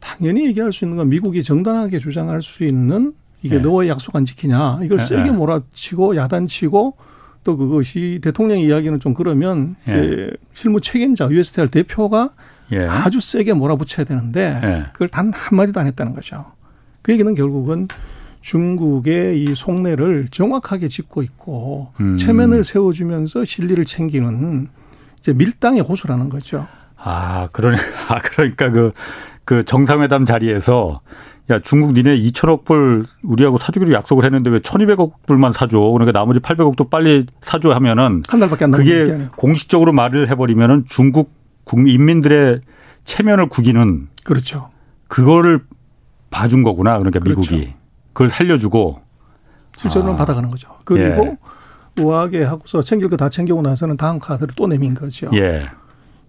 [0.01, 3.63] 당연히 얘기할 수 있는 건 미국이 정당하게 주장할 수 있는 이게 네.
[3.63, 5.05] 너의 약속 안 지키냐 이걸 네.
[5.05, 5.31] 세게 네.
[5.31, 6.97] 몰아치고 야단치고
[7.45, 9.93] 또 그것이 대통령 이야기는 좀 그러면 예.
[9.93, 12.31] 이제 실무 책임자 USTR 대표가
[12.73, 12.85] 예.
[12.87, 14.85] 아주 세게 몰아붙여야 되는데 예.
[14.93, 16.45] 그걸 단 한마디도 안 했다는 거죠.
[17.03, 17.87] 그 얘기는 결국은
[18.41, 22.17] 중국의 이 속내를 정확하게 짚고 있고 음.
[22.17, 24.69] 체면을 세워주면서 실리를 챙기는
[25.19, 26.67] 이제 밀당의 고수라는 거죠.
[26.97, 27.77] 아, 그러니,
[28.09, 28.93] 아, 그러니까 그,
[29.47, 31.01] 그 정상회담 자리에서
[31.51, 35.79] 야 중국 니네 2천억 불 우리하고 사주기로 약속을 했는데 왜 1,200억 불만 사줘?
[35.79, 41.31] 그러니까 나머지 800억도 빨리 사줘 하면은 한 달밖에 안 그게 공식적으로 말을 해버리면은 중국
[41.63, 42.61] 국민 인민들의
[43.05, 44.69] 체면을 구기는 그렇죠.
[45.07, 45.61] 그거를
[46.31, 46.99] 봐준 거구나.
[46.99, 47.41] 그러니까 그렇죠.
[47.55, 47.75] 미국이
[48.13, 49.01] 그걸 살려주고
[49.77, 50.17] 실제로는 아.
[50.17, 50.71] 받아가는 거죠.
[50.85, 51.39] 그리고
[51.99, 52.03] 예.
[52.03, 55.31] 우아하게 하고서 챙길 거 다 챙기고 나서는 다음 카드를 또 내민 거죠.
[55.35, 55.67] 예.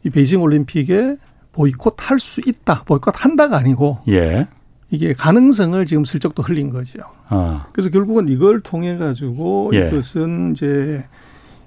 [0.04, 1.16] 이 베이징 올림픽에
[1.58, 2.84] 보이콧 할 수 있다.
[2.84, 4.48] 보이콧 한다가 아니고 예.
[4.91, 7.00] 이게 가능성을 지금 슬쩍 또 흘린 거죠.
[7.28, 7.67] 아.
[7.74, 9.88] 그래서 결국은 이걸 통해 가지고 예.
[9.88, 11.04] 이것은 이제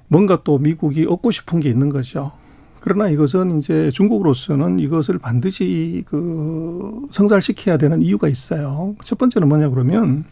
[0.09, 2.33] 뭔가 또 미국이 얻고 싶은 게 있는 거죠.
[2.81, 8.95] 그러나 이것은 이제 중국으로서는 이것을 반드시 그 성살시켜야 되는 이유가 있어요.
[9.05, 10.25] 첫 번째는 뭐냐 그러면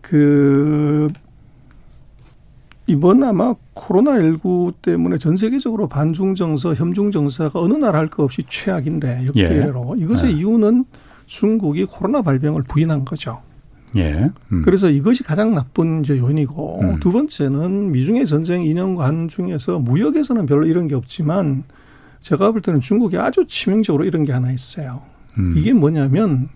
[0.00, 1.08] 그
[2.86, 8.42] 이번 아마 코로나19 때문에 전 세계적으로 반중 정서, 협중 정서가 어느 나라 할 것 없이
[8.46, 10.02] 최악인데 역대로 예.
[10.02, 10.30] 이것의 예.
[10.32, 10.84] 이유는
[11.26, 13.40] 중국이 코로나 발병을 부인한 거죠.
[13.96, 14.30] 예.
[14.52, 14.62] 음.
[14.62, 17.00] 그래서 이것이 가장 나쁜 이제 요인이고 음.
[17.00, 21.64] 두 번째는 미중의 전쟁 2년간 중에서 무역에서는 별로 이런 게 없지만
[22.20, 25.00] 제가 볼 때는 중국이 아주 치명적으로 이런 게 하나 있어요.
[25.38, 25.54] 음.
[25.56, 26.48] 이게 뭐냐면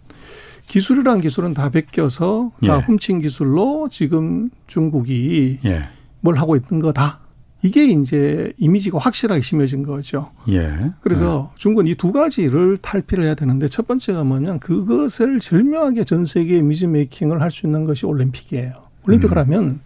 [0.66, 2.82] 기술이란 기술은 다 베껴서 다 예.
[2.84, 5.84] 훔친 기술로 지금 중국이 예.
[6.20, 7.20] 뭘 하고 있는 거다.
[7.62, 10.30] 이게 이제 이미지가 확실하게 심해진 거죠.
[10.48, 10.92] 예.
[11.00, 11.58] 그래서 예.
[11.58, 16.86] 중국은 이 두 가지를 탈피를 해야 되는데 첫 번째가 뭐냐면 그것을 절묘하게 전 세계 이미지
[16.86, 18.72] 메이킹을 할 수 있는 것이 올림픽이에요.
[19.08, 19.42] 올림픽을 음.
[19.42, 19.80] 하면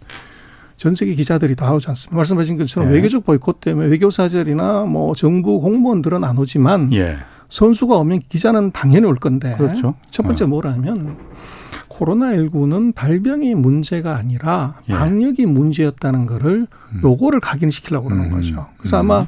[0.83, 2.17] 전 세계 기자들이 다 오지 않습니까?
[2.17, 2.95] 말씀하신 것처럼 예.
[2.95, 7.15] 외교적 보이콧 때문에 외교사절이나 뭐 정부 공무원들은 안 오지만 예.
[7.47, 9.93] 선수가 오면 기자는 당연히 올 건데 그렇죠.
[10.11, 10.47] 첫 번째 어.
[10.47, 11.15] 뭐라면
[11.87, 14.93] 코로나19는 발병이 문제가 아니라 예.
[14.93, 17.01] 방역이 문제였다는 거를 음.
[17.01, 18.31] 요거를 각인시키려고 그러는 음.
[18.31, 18.65] 거죠.
[18.77, 19.09] 그래서 음.
[19.09, 19.27] 아마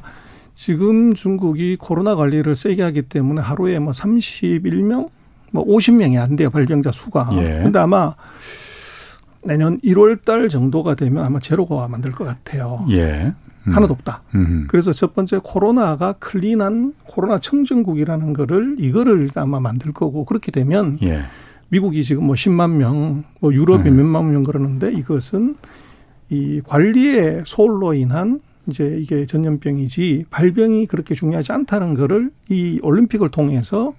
[0.52, 5.08] 지금 중국이 코로나 관리를 세게 하기 때문에 하루에 뭐 31명,
[5.52, 6.50] 뭐 50명이 안 돼요.
[6.50, 7.30] 발병자 수가.
[7.32, 7.62] 예.
[7.62, 8.14] 근데 아마
[9.46, 12.86] 내년 1월 달 정도가 되면 아마 제로가 만들 것 같아요.
[12.90, 13.32] 예.
[13.66, 13.72] 음.
[13.72, 14.22] 하나도 없다.
[14.34, 14.66] 음.
[14.68, 21.22] 그래서 첫 번째 코로나가 클린한 코로나 청정국이라는 거를 이거를 아마 만들 거고 그렇게 되면 예.
[21.68, 23.96] 미국이 지금 뭐 10만 명, 뭐 유럽이 음.
[23.96, 25.56] 몇만 명 그러는데 이것은
[26.30, 33.94] 이 관리의 소홀로 인한 이제 이게 전염병이지 발병이 그렇게 중요하지 않다는 거를 이 올림픽을 통해서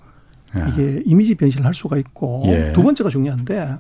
[0.58, 0.66] 예.
[0.70, 2.72] 이게 이미지 변신을 할 수가 있고 예.
[2.74, 3.78] 두 번째가 중요한데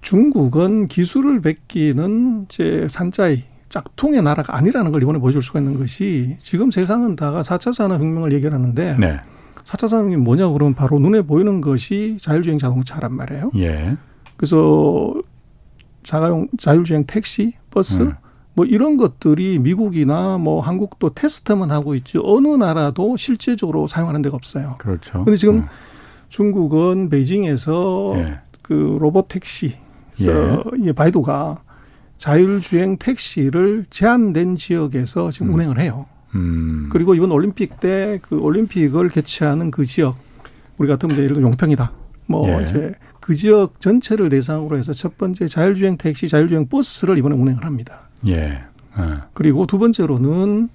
[0.00, 6.70] 중국은 기술을 베끼는 이제 산자의 짝퉁의 나라가 아니라는 걸 이번에 보여줄 수가 있는 것이 지금
[6.70, 9.20] 세상은 다가 4차 산업혁명을 얘기하는데 네.
[9.64, 13.50] 4차 산업이 뭐냐 그러면 바로 눈에 보이는 것이 자율주행 자동차란 말이에요.
[13.56, 13.96] 예.
[14.36, 15.12] 그래서
[16.02, 18.14] 자가용 자율주행 택시, 버스 음.
[18.54, 24.76] 뭐 이런 것들이 미국이나 뭐 한국도 테스트만 하고 있지 어느 나라도 실제적으로 사용하는 데가 없어요.
[24.78, 25.22] 그렇죠.
[25.22, 25.66] 근데 지금 음.
[26.30, 28.38] 중국은 베이징에서 예.
[28.62, 29.76] 그 로봇 택시
[30.84, 30.92] 예.
[30.92, 31.62] 바이두가
[32.16, 35.54] 자율주행 택시를 제한된 지역에서 지금 음.
[35.54, 36.06] 운행을 해요.
[36.34, 36.88] 음.
[36.90, 40.16] 그리고 이번 올림픽 때 그 올림픽을 개최하는 그 지역
[40.76, 41.92] 우리 같은 예를 들어 용평이다.
[42.26, 42.64] 뭐 예.
[42.64, 48.08] 이제 그 지역 전체를 대상으로 해서 첫 번째 자율주행 택시, 자율주행 버스를 이번에 운행을 합니다.
[48.26, 48.32] 예.
[48.98, 49.02] 예.
[49.34, 50.68] 그리고 두 번째로는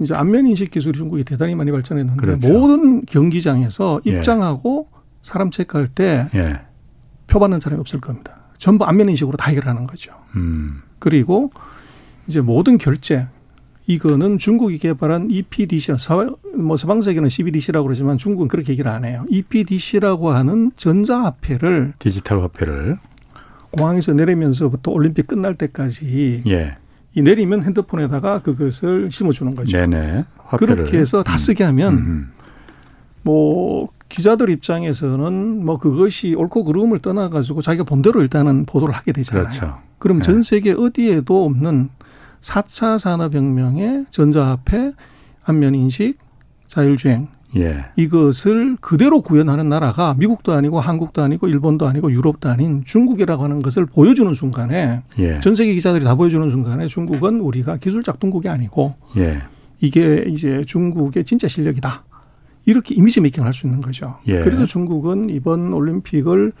[0.00, 2.48] 이제 안면 인식 기술이 중국이 대단히 많이 발전했는데 그렇죠.
[2.48, 4.16] 모든 경기장에서 예.
[4.18, 4.98] 입장하고 예.
[5.22, 6.60] 사람 체크할 때 예.
[7.26, 8.36] 표받는 사람이 없을 겁니다.
[8.64, 10.14] 전부 안면 인식으로 다 해결하는 거죠.
[10.36, 10.80] 음.
[10.98, 11.50] 그리고
[12.26, 13.28] 이제 모든 결제
[13.86, 15.92] 이거는 중국이 개발한 EPDC,
[16.56, 19.26] 뭐 서방 세계는 CBDC라고 그러지만 중국은 그렇게 얘기를 안 해요.
[19.28, 22.96] EPDC라고 하는 전자 화폐를 디지털 화폐를
[23.70, 26.78] 공항에서 내리면서부터 올림픽 끝날 때까지 예.
[27.14, 29.76] 이 내리면 핸드폰에다가 그것을 심어주는 거죠.
[29.76, 30.24] 네네.
[30.38, 30.76] 화폐를.
[30.76, 32.30] 그렇게 해서 다 쓰게 하면 음.
[33.20, 39.48] 뭐 기자들 입장에서는 뭐 그것이 옳고 그름을 떠나가지고 자기가 본대로 일단은 보도를 하게 되잖아요.
[39.48, 39.78] 그렇죠.
[39.98, 40.22] 그럼 네.
[40.22, 41.88] 전 세계 어디에도 없는
[42.40, 44.92] 4차 산업혁명의 전자화폐,
[45.42, 46.16] 안면인식,
[46.68, 47.86] 자율주행 예.
[47.96, 53.84] 이것을 그대로 구현하는 나라가 미국도 아니고 한국도 아니고 일본도 아니고 유럽도 아닌 중국이라고 하는 것을
[53.84, 55.40] 보여주는 순간에 예.
[55.40, 59.42] 전 세계 기자들이 다 보여주는 순간에 중국은 우리가 기술 작동국이 아니고 예.
[59.80, 62.04] 이게 이제 중국의 진짜 실력이다.
[62.66, 64.16] 이렇게 이미지 메이킹을 할 수 있는 거죠.
[64.26, 64.40] 예.
[64.40, 66.52] 그래서 중국은 이번 올림픽을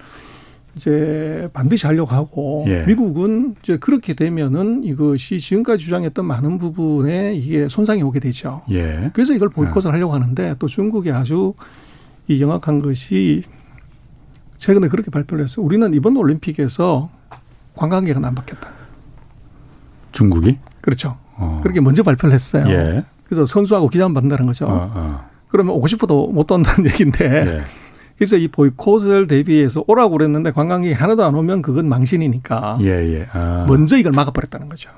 [0.76, 2.84] 이제 반드시 하려고 하고 예.
[2.84, 8.62] 미국은 이제 그렇게 되면은 이것이 지금까지 주장했던 많은 부분에 이게 손상이 오게 되죠.
[8.70, 9.10] 예.
[9.12, 9.92] 그래서 이걸 보이콧을 예.
[9.92, 11.54] 하려고 하는데 또 중국이 아주
[12.26, 13.42] 이 영악한 것이
[14.56, 15.64] 최근에 그렇게 발표를 했어요.
[15.64, 17.10] 우리는 이번 올림픽에서
[17.76, 18.68] 관광객은 안 받겠다.
[20.12, 20.58] 중국이?
[20.80, 21.16] 그렇죠.
[21.36, 21.60] 어.
[21.62, 22.64] 그렇게 먼저 발표를 했어요.
[22.68, 23.04] 예.
[23.24, 24.66] 그래서 선수하고 기자만 받는다는 거죠.
[24.66, 25.33] 어, 어.
[25.54, 27.44] 그러면 오고 싶어도 못 온다는 얘기인데.
[27.44, 27.60] 네.
[28.18, 32.78] 그래서 이 보이콧을 대비해서 오라고 그랬는데 관광객이 하나도 안 오면 그건 망신이니까.
[32.80, 33.28] 예, 예.
[33.32, 33.64] 아.
[33.68, 34.90] 먼저 이걸 막아버렸다는 거죠.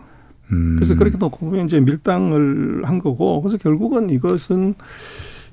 [0.53, 0.77] 음.
[0.77, 4.75] 그래서 그렇게 놓고 보면 이제 밀당을 한 거고 그래서 결국은 이것은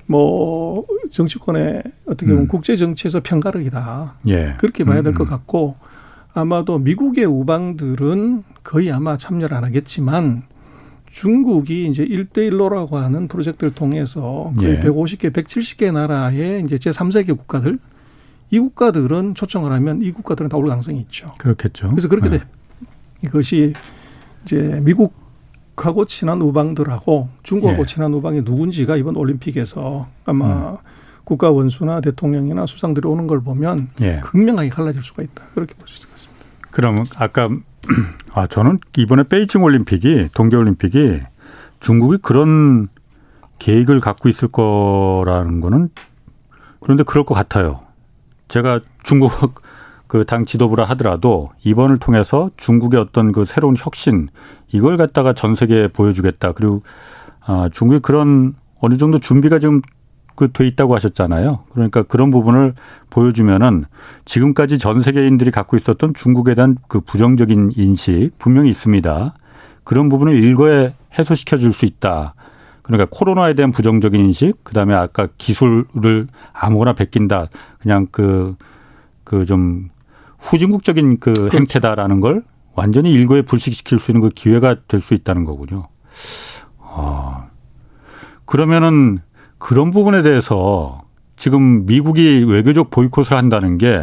[0.06, 2.48] 뭐 정치권의 어떻게 보면 음.
[2.48, 4.14] 국제 정치에서 편가르기다.
[4.28, 4.54] 예.
[4.56, 5.30] 그렇게 봐야 될것 음.
[5.30, 5.76] 같고
[6.32, 10.44] 아마도 미국의 우방들은 거의 아마 참여를 안 하겠지만
[11.18, 14.80] 중국이 이제 일대일로라고 하는 프로젝트를 통해서 거의 예.
[14.80, 17.78] 150개, 170개 나라의 이제 제3세계 국가들
[18.50, 21.32] 이 국가들은 초청을 하면 이 국가들은 다 올 가능성이 있죠.
[21.38, 21.88] 그렇겠죠.
[21.90, 22.38] 그래서 그렇게 네.
[22.38, 22.44] 돼.
[23.22, 23.74] 이것이
[24.42, 27.86] 이제 미국하고 친한 우방들하고 중국하고 예.
[27.86, 30.76] 친한 우방이 누군지가 이번 올림픽에서 아마 음.
[31.22, 34.20] 국가 원수나 대통령이나 수상들이 오는 걸 보면 예.
[34.24, 35.44] 극명하게 갈라질 수가 있다.
[35.54, 36.44] 그렇게 볼 수 있을 것 같습니다.
[36.72, 37.48] 그러면 아까
[38.32, 41.20] 아, 저는 이번에 베이징 올림픽이 동계 올림픽이
[41.80, 42.88] 중국이 그런
[43.58, 45.90] 계획을 갖고 있을 거라는 거는
[46.80, 47.80] 그런데 그럴 것 같아요.
[48.48, 49.30] 제가 중국
[50.06, 54.26] 그 당 지도부라 하더라도 이번을 통해서 중국의 어떤 그 새로운 혁신
[54.70, 56.52] 이걸 갖다가 전 세계에 보여주겠다.
[56.52, 56.82] 그리고
[57.44, 59.90] 아, 중국이 그런 어느 정도 준비가 지금 그
[60.52, 61.60] 돼 있다고 하셨잖아요.
[61.72, 62.74] 그러니까 그런 부분을
[63.10, 63.84] 보여주면은
[64.24, 69.34] 지금까지 전 세계인들이 갖고 있었던 중국에 대한 그 부정적인 인식 분명히 있습니다.
[69.84, 72.34] 그런 부분을 일거에 해소시켜 줄 수 있다.
[72.82, 77.48] 그러니까 코로나에 대한 부정적인 인식, 그 다음에 아까 기술을 아무거나 베낀다.
[77.80, 78.56] 그냥 그,
[79.24, 79.88] 그 좀
[80.38, 81.56] 후진국적인 그 그렇죠.
[81.56, 82.42] 행태다라는 걸
[82.74, 85.88] 완전히 일거에 불식시킬 수 있는 그 기회가 될 수 있다는 거군요.
[86.80, 87.46] 아.
[88.44, 89.20] 그러면은
[89.58, 91.02] 그런 부분에 대해서
[91.36, 94.02] 지금 미국이 외교적 보이콧을 한다는 게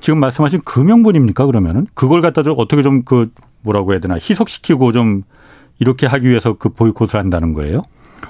[0.00, 3.30] 지금 말씀하신 그 명분입니까 그러면은 그걸 갖다 좀 어떻게 좀 그
[3.62, 5.22] 뭐라고 해야 되나 희석시키고 좀
[5.78, 7.82] 이렇게 하기 위해서 그 보이콧을 한다는 거예요?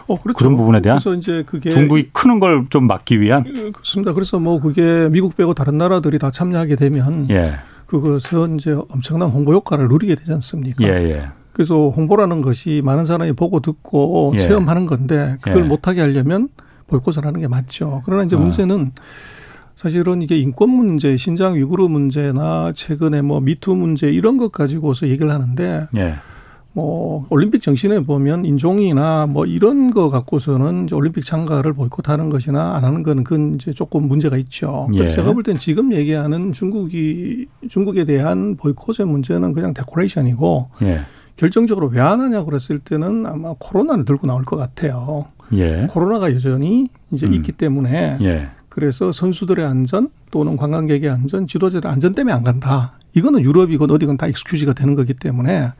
[0.07, 0.37] 어, 그렇죠.
[0.38, 4.12] 그런 부분에 대한 그래서 이제 그게 중국이 크는 걸 좀 막기 위한 예, 그렇습니다.
[4.12, 7.55] 그래서 뭐 그게 미국 빼고 다른 나라들이 다 참여하게 되면 예.
[7.87, 10.85] 그것은 이제 엄청난 홍보 효과를 누리게 되지 않습니까?
[10.85, 11.29] 예, 예.
[11.53, 14.38] 그래서 홍보라는 것이 많은 사람이 보고 듣고 예.
[14.38, 15.69] 체험하는 건데 그걸 예.
[15.69, 16.49] 못하게 하려면
[16.87, 18.03] 보이콧을 하는 게 맞죠.
[18.05, 18.38] 그러나 이제 어.
[18.38, 18.93] 문제는
[19.75, 25.31] 사실은 이게 인권 문제, 신장 위구르 문제나 최근에 뭐 미투 문제 이런 것 가지고서 얘기를
[25.33, 26.15] 하는데 예.
[26.75, 33.03] 뭐 올림픽 정신에 보면 인종이나 뭐 이런 거 갖고서는 올림픽 참가를 보이콧하는 것이나 안 하는
[33.03, 34.88] 거는 그건 이제 조금 문제가 있죠.
[34.91, 35.15] 그래서 예.
[35.17, 41.01] 제가 볼 땐 지금 얘기하는 중국이 중국에 대한 보이콧의 문제는 그냥 데코레이션이고 예.
[41.37, 45.27] 결정적으로 왜 안 하냐고 그랬을 때는 아마 코로나를 들고 나올 것 같아요.
[45.55, 45.87] 예.
[45.90, 47.35] 코로나가 여전히 이제 음.
[47.35, 48.49] 있기 때문에 예.
[48.68, 52.95] 그래서 선수들의 안전 또는 관광객의 안전, 지도자들의 안전 때문에 안 간다.
[53.14, 55.73] 이거는 유럽이건 어디건 다 익스큐지가 되는 거기 때문에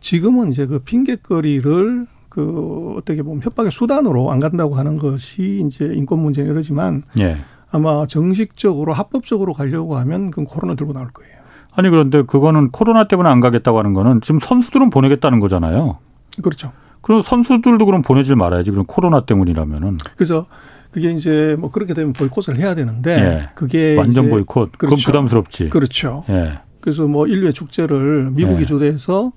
[0.00, 6.20] 지금은 이제 그 핑계거리를 그 어떻게 보면 협박의 수단으로 안 간다고 하는 것이 이제 인권
[6.20, 7.36] 문제는 이러지만 예.
[7.70, 11.37] 아마 정식적으로 합법적으로 가려고 하면 그건 코로나 들고 나올 거예요.
[11.78, 15.98] 아니 그런데 그거는 코로나 때문에 안 가겠다고 하는 거는 지금 선수들은 보내겠다는 거잖아요.
[16.42, 16.72] 그렇죠.
[17.02, 18.72] 그럼 선수들도 그럼 보내질 말아야지.
[18.72, 19.98] 그럼 코로나 때문이라면은.
[20.16, 20.46] 그래서
[20.90, 23.50] 그게 이제 뭐 그렇게 되면 보이콧을 해야 되는데 예.
[23.54, 24.72] 그게 완전 보이콧.
[24.76, 24.96] 그렇죠.
[24.96, 25.68] 그럼 부담스럽지.
[25.68, 26.24] 그렇죠.
[26.30, 26.58] 예.
[26.80, 28.66] 그래서 뭐 인류의 축제를 미국이 예.
[28.66, 29.30] 주도해서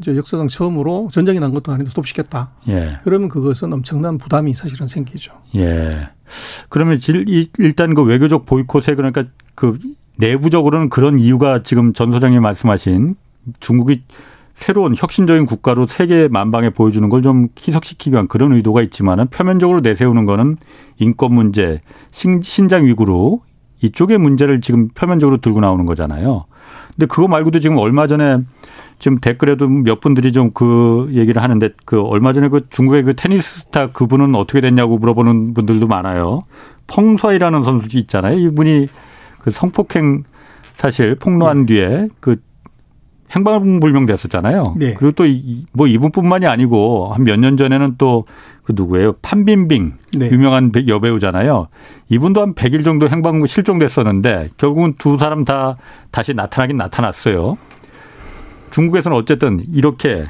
[0.00, 2.50] 이제 역사상 처음으로 전쟁이 난 것도 아닌데 스톱시켰다.
[2.66, 2.98] 예.
[3.04, 5.34] 그러면 그것은 엄청난 부담이 사실은 생기죠.
[5.54, 6.08] 예.
[6.68, 6.98] 그러면
[7.58, 9.78] 일단 그 외교적 보이콧에 그러니까 그
[10.18, 13.16] 내부적으로는 그런 이유가 지금 전 소장님 말씀하신
[13.60, 14.02] 중국이
[14.54, 20.24] 새로운 혁신적인 국가로 세계 만방에 보여주는 걸 좀 희석시키기 위한 그런 의도가 있지만은 표면적으로 내세우는
[20.24, 20.56] 거는
[20.98, 23.36] 인권 문제, 신, 신장 위구르
[23.82, 26.46] 이쪽의 문제를 지금 표면적으로 들고 나오는 거잖아요.
[26.94, 28.38] 근데 그거 말고도 지금 얼마 전에
[28.98, 33.60] 지금 댓글에도 몇 분들이 좀 그 얘기를 하는데 그 얼마 전에 그 중국의 그 테니스
[33.60, 36.42] 스타 그분은 어떻게 됐냐고 물어보는 분들도 많아요.
[36.86, 38.38] 펑서이라는 선수 있잖아요.
[38.38, 38.88] 이분이
[39.40, 40.24] 그 성폭행
[40.74, 41.74] 사실 폭로한 네.
[41.74, 42.36] 뒤에 그
[43.34, 44.62] 행방불명됐었잖아요.
[44.76, 44.94] 네.
[44.94, 45.24] 그리고 또
[45.72, 48.24] 뭐 이분뿐만이 아니고 한 몇 년 전에는 또
[48.66, 49.12] 그 누구예요?
[49.22, 50.30] 판빈빙 네.
[50.32, 51.68] 유명한 여배우잖아요.
[52.08, 55.76] 이분도 한 100일 정도 행방 실종됐었는데 결국은 두 사람 다
[56.10, 57.56] 다시 나타나긴 나타났어요.
[58.70, 60.26] 중국에서는 어쨌든 이렇게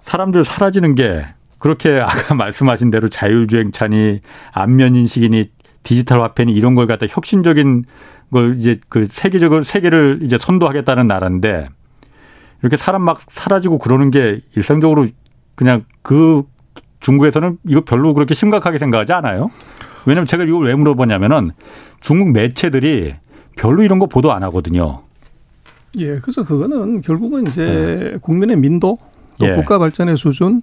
[0.00, 1.26] 사람들 사라지는 게
[1.58, 4.20] 그렇게 아까 말씀하신 대로 자율주행차니
[4.52, 5.50] 안면인식이니
[5.82, 7.84] 디지털 화폐니 이런 걸 갖다 혁신적인
[8.32, 11.66] 걸 이제 그 세계적으로 세계를 이제 선도하겠다는 나라인데
[12.60, 15.06] 이렇게 사람 막 사라지고 그러는 게 일상적으로
[15.54, 16.42] 그냥 그
[17.00, 19.50] 중국에서는 이거 별로 그렇게 심각하게 생각하지 않아요.
[20.06, 21.52] 왜냐면 제가 이걸 왜 물어보냐면은
[22.00, 23.14] 중국 매체들이
[23.56, 25.05] 별로 이런 거 보도 안 하거든요.
[25.96, 27.64] 예, 그래서 그거는 결국은 이제
[28.12, 28.18] 네.
[28.18, 28.96] 국민의 민도
[29.38, 29.54] 또 예.
[29.54, 30.62] 국가 발전의 수준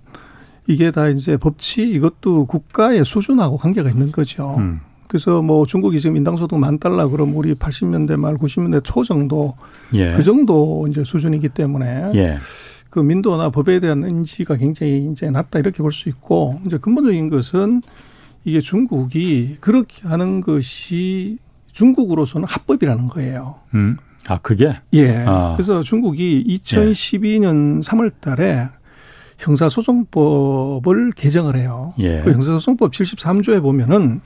[0.68, 4.56] 이게 다 이제 법치 이것도 국가의 수준하고 관계가 있는 거죠.
[4.58, 4.80] 음.
[5.08, 9.56] 그래서 뭐 중국이 지금 인당소득 만 달러 그럼 우리 80년대 말 90년대 초 정도
[9.94, 10.14] 예.
[10.14, 12.38] 그 정도 이제 수준이기 때문에 예.
[12.90, 17.82] 그 민도나 법에 대한 인지가 굉장히 이제 낮다 이렇게 볼 수 있고 이제 근본적인 것은
[18.46, 21.38] 이게 중국이 그렇게 하는 것이
[21.72, 23.56] 중국으로서는 합법이라는 거예요.
[23.74, 23.98] 음.
[24.28, 24.74] 아, 그게?
[24.94, 25.24] 예.
[25.26, 25.54] 아.
[25.56, 27.82] 그래서 중국이 2012년 예.
[27.82, 28.68] 3월 달에
[29.38, 31.94] 형사소송법을 개정을 해요.
[32.00, 32.22] 예.
[32.24, 34.22] 그 형사소송법 73조에 보면은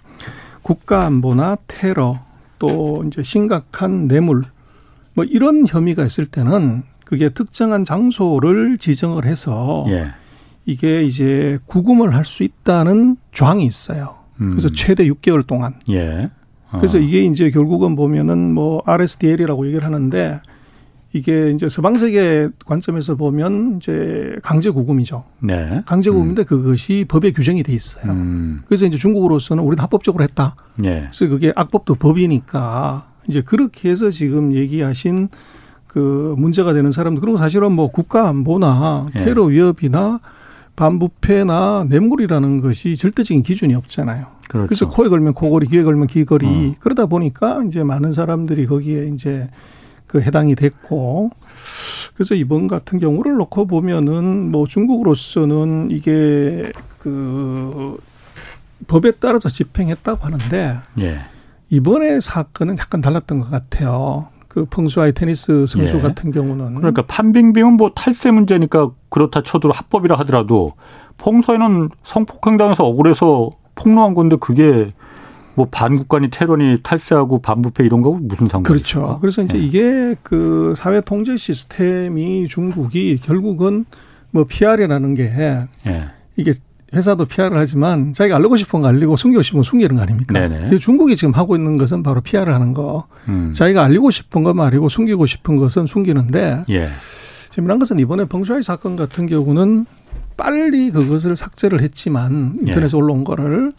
[0.61, 2.19] 국가 안보나 테러
[2.59, 4.43] 또 이제 심각한 뇌물
[5.13, 10.11] 뭐 이런 혐의가 있을 때는 그게 특정한 장소를 지정을 해서 예.
[10.65, 14.15] 이게 이제 구금을 할 수 있다는 조항이 있어요.
[14.41, 14.49] 음.
[14.51, 15.73] 그래서 최대 6개월 동안.
[15.89, 16.29] 예.
[16.71, 16.77] 어.
[16.77, 20.41] 그래서 이게 이제 결국은 보면은 뭐 RSDL이라고 얘기를 하는데
[21.13, 25.23] 이게 이제 서방 세계 관점에서 보면 이제 강제 구금이죠.
[25.39, 25.81] 네.
[25.85, 26.45] 강제 구금인데 음.
[26.45, 28.11] 그것이 법에 규정이 돼 있어요.
[28.11, 28.61] 음.
[28.67, 30.55] 그래서 이제 중국으로서는 우리는 합법적으로 했다.
[30.75, 31.07] 네.
[31.09, 35.29] 그래서 그게 악법도 법이니까 이제 그렇게 해서 지금 얘기하신
[35.87, 39.23] 그 문제가 되는 사람들 그리고 사실은 뭐 국가 안보나 네.
[39.23, 40.19] 테러 위협이나
[40.75, 44.27] 반부패나 뇌물이라는 것이 절대적인 기준이 없잖아요.
[44.47, 44.67] 그렇죠.
[44.67, 46.75] 그래서 코에 걸면 코걸이, 귀에 걸면 귀걸이 어.
[46.79, 49.49] 그러다 보니까 이제 많은 사람들이 거기에 이제
[50.07, 51.29] 그 해당이 됐고
[52.15, 57.97] 그래서 이번 같은 경우를 놓고 보면은 뭐 중국으로서는 이게 그
[58.87, 61.19] 법에 따라서 집행했다고 하는데 예.
[61.69, 64.27] 이번에 사건은 약간 달랐던 것 같아요.
[64.47, 66.01] 그 펑수아이 테니스 선수 예.
[66.01, 70.73] 같은 경우는 그러니까 판빙빙은 뭐 탈세 문제니까 그렇다 쳐도 합법이라 하더라도
[71.17, 74.91] 펑수아이는 성폭행 당해서 억울해서 폭로한 건데 그게
[75.55, 78.63] 뭐 반국간이 테러니 탈세하고 반부패 이런 거 무슨 상관이죠?
[78.63, 79.17] 그렇죠.
[79.21, 79.61] 그래서 이제 예.
[79.63, 83.85] 이게 그 사회 통제 시스템이 중국이 결국은
[84.31, 85.23] 뭐 PR이라는 게
[85.87, 86.05] 예.
[86.35, 86.53] 이게
[86.93, 90.39] 회사도 PR을 하지만 자기가 알리고 싶은 거 알리고 숨기고 싶은 거 숨기는 거 아닙니까?
[90.39, 90.77] 네네.
[90.77, 93.07] 중국이 지금 하고 있는 것은 바로 PR을 하는 거.
[93.27, 93.51] 음.
[93.53, 96.87] 자기가 알리고 싶은 것만 알리고 숨기고 싶은 것은 숨기는데 예.
[97.49, 99.85] 재미난 것은 이번에 벙슈아이 사건 같은 경우는
[100.37, 103.01] 빨리 그것을 삭제를 했지만 인터넷에 예.
[103.01, 103.73] 올라온 거를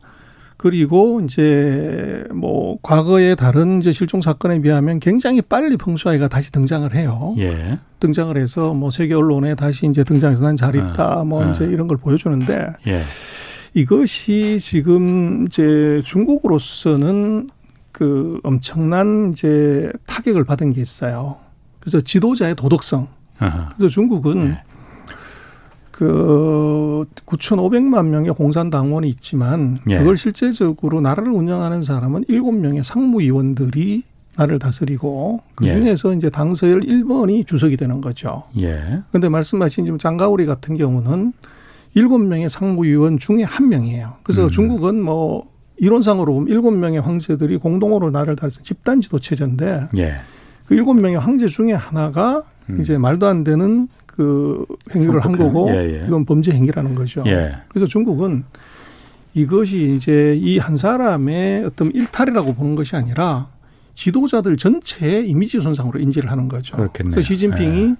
[0.56, 7.36] 그리고 이제 뭐 과거의 다른 이제 실종 사건에 비하면 굉장히 빨리 펑수아이가 다시 등장을 해요.
[7.38, 7.78] 예.
[8.00, 11.50] 등장을 해서 뭐 세계 언론에 다시 이제 등장해서 난 잘 있다 아, 뭐 아.
[11.50, 13.02] 이제 이런 걸 보여주는데 예.
[13.74, 17.50] 이것이 지금 이제 중국으로서는
[17.92, 21.36] 그 엄청난 이제 타격을 받은 게 있어요.
[21.78, 23.06] 그래서 지도자의 도덕성.
[23.38, 23.68] 아하.
[23.76, 24.62] 그래서 중국은 예.
[25.98, 29.98] 그 9,500만 명의 공산 당원이 있지만 예.
[29.98, 34.04] 그걸 실제적으로 나라를 운영하는 사람은 7명의 상무위원들이
[34.37, 35.72] 나를 다스리고 그 예.
[35.72, 36.16] 중에서 예.
[36.16, 38.44] 이제 당서열 1번이 주석이 되는 거죠.
[38.58, 39.00] 예.
[39.08, 41.32] 그런데 말씀하신 지금 장가오리 같은 경우는
[41.96, 44.18] 7명의 상무위원 중에 한 명이에요.
[44.22, 44.50] 그래서 음.
[44.50, 50.20] 중국은 뭐 이론상으로 보면 7명의 황제들이 공동으로 나를 다스리는 집단 지도 체제인데 예.
[50.66, 52.80] 그 7명의 황제 중에 하나가 음.
[52.80, 56.07] 이제 말도 안 되는 그 행위를 한 거고 예, 예.
[56.09, 57.22] 이건 범죄 행위라는 거죠.
[57.26, 57.52] 예.
[57.68, 58.42] 그래서 중국은
[59.33, 63.46] 이것이 이제 이 한 사람의 어떤 일탈이라고 보는 것이 아니라
[63.94, 66.74] 지도자들 전체의 이미지 손상으로 인지를 하는 거죠.
[66.76, 67.12] 그렇겠네요.
[67.12, 67.94] 그래서 시진핑이 예.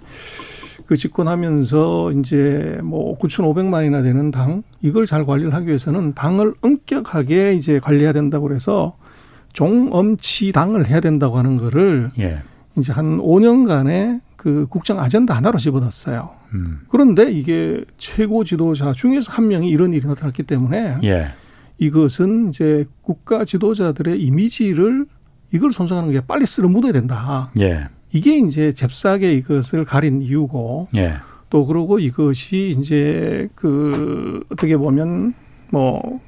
[0.85, 7.79] 그 집권하면서 이제 뭐 9,500만이나 되는 당 이걸 잘 관리를 하기 위해서는 당을 엄격하게 이제
[7.79, 8.97] 관리해야 된다고 그래서
[9.53, 12.39] 종엄치 당을 해야 된다고 하는 거를 예.
[12.77, 16.29] 이제 한 5년간의 그 국정 아젠다 하나로 집어넣었어요.
[16.53, 16.79] 음.
[16.87, 21.27] 그런데 이게 최고 지도자 중에서 한 명이 이런 일이 나타났기 때문에 예.
[21.77, 25.07] 이것은 이제 국가 지도자들의 이미지를
[25.51, 27.51] 이걸 손상하는 게 빨리 쓸어 묻어야 된다.
[27.59, 27.87] 예.
[28.13, 31.15] 이게 이제 잽싸게 이것을 가린 이유고 예.
[31.49, 35.33] 또 그러고 이것이 이제 그 어떻게 보면
[35.69, 36.21] 뭐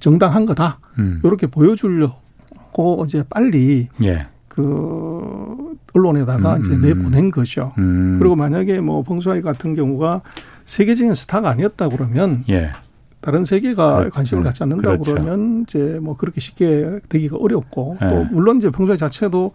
[0.00, 0.80] 정당한 거다.
[0.98, 1.20] 음.
[1.22, 4.26] 이렇게 보여주려고 이제 빨리 예.
[4.50, 6.80] 그 언론에다가 음, 이제 음.
[6.82, 7.72] 내보낸 거죠.
[7.78, 8.16] 음.
[8.18, 10.22] 그리고 만약에 뭐 펑수아이 같은 경우가
[10.64, 12.70] 세계적인 스타가 아니었다 그러면 예.
[13.20, 15.12] 다른 세계가 그렇 관심을 갖지 않는다 그렇죠.
[15.12, 18.08] 그러면 이제 뭐 그렇게 쉽게 되기가 어렵고 예.
[18.08, 19.52] 또 물론 이제 펑수아이 자체도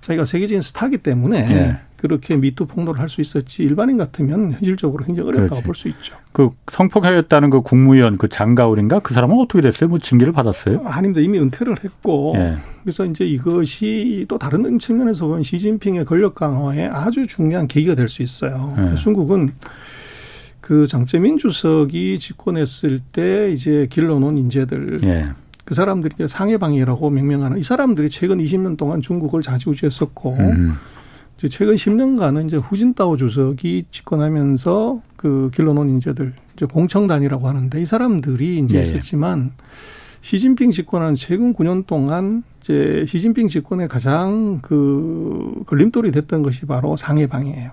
[0.00, 1.76] 자기가 세계적인 스타기 때문에 예.
[1.96, 6.16] 그렇게 미투 폭로를 할 수 있었지 일반인 같으면 현실적으로 굉장히 어렵다고 볼 수 있죠.
[6.32, 9.88] 그 성폭행했다는 그 국무위원 그 장가울인가 그 사람은 어떻게 됐어요?
[9.90, 10.82] 뭐 징계를 받았어요?
[10.84, 11.20] 아닙니다.
[11.20, 12.56] 이미 은퇴를 했고 예.
[12.82, 18.22] 그래서 이제 이것이 또 다른 측면에서 보면 시진핑의 권력 강화에 아주 중요한 계기가 될 수
[18.22, 18.76] 있어요.
[18.78, 18.94] 예.
[18.94, 19.52] 중국은
[20.60, 25.28] 그 장재민 주석이 집권했을 때 이제 길러놓은 인재들 예.
[25.68, 30.72] 그 사람들이 이제 상해방이라고 명명하는 이 사람들이 최근 20년 동안 중국을 자주우지했었고 음.
[31.36, 38.60] 이제 최근 10년간은 이제 후진타오 주석이 집권하면서 그 길러놓은 인재들 이제 공청단이라고 하는데 이 사람들이
[38.60, 38.82] 이제 예, 예.
[38.82, 39.52] 있었지만
[40.22, 47.72] 시진핑 집권한 최근 9년 동안 이제 시진핑 집권의 가장 그 걸림돌이 됐던 것이 바로 상해방이에요.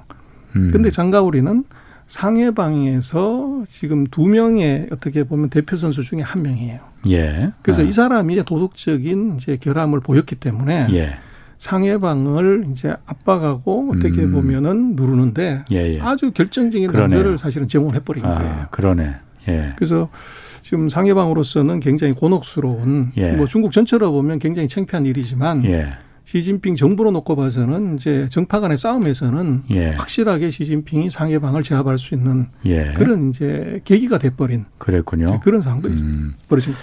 [0.58, 0.71] 음.
[0.71, 1.63] 근데 장가오리는
[2.08, 6.94] 상해방에서 지금 두 명의 어떻게 보면 대표 선수 중에 한 명이에요.
[7.10, 7.52] 예.
[7.62, 7.86] 그래서 아.
[7.86, 11.18] 이 사람이 도덕적인 이제 결함을 보였기 때문에 예.
[11.58, 14.34] 상해방을 이제 압박하고 어떻게 음.
[14.34, 15.99] 보면은 누르는데 예, 예.
[16.01, 18.66] 아주 결정적인 단서를 사실은 제공을 해버린 아, 거예요.
[18.72, 19.16] 그러네.
[19.47, 19.74] 예.
[19.76, 20.10] 그래서
[20.62, 23.32] 지금 상해방으로서는 굉장히 곤혹스러운 예.
[23.34, 25.93] 뭐 중국 전체로 보면 굉장히 창피한 일이지만 예.
[26.26, 29.91] 시진핑 정부로 놓고 봐서는 이제 정파 간의 싸움에서는 예.
[29.91, 32.93] 확실하게 시진핑이 상해방을 제압할 수 있는 예.
[32.95, 35.39] 그런 이제 계기가 돼버린 그랬군요.
[35.39, 36.34] 그런 상황도 음.
[36.49, 36.73] 벌어진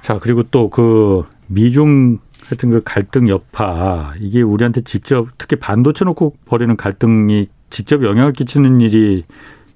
[0.00, 6.36] 자 그리고 또 그 미중 하여튼 그 갈등 여파 이게 우리한테 직접 특히 반도체 놓고
[6.46, 9.24] 벌이는 갈등이 직접 영향을 끼치는 일이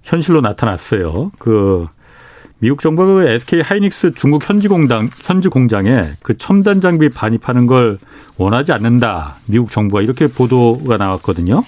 [0.02, 1.32] 현실로 나타났어요.
[1.38, 1.86] 그
[2.64, 7.98] 미국 정부가 그 SK 하이닉스 중국 현지 공장 현지 공장에 그 첨단 장비 반입하는 걸
[8.38, 9.36] 원하지 않는다.
[9.46, 11.62] 미국 정부가 이렇게 보도가 나왔거든요.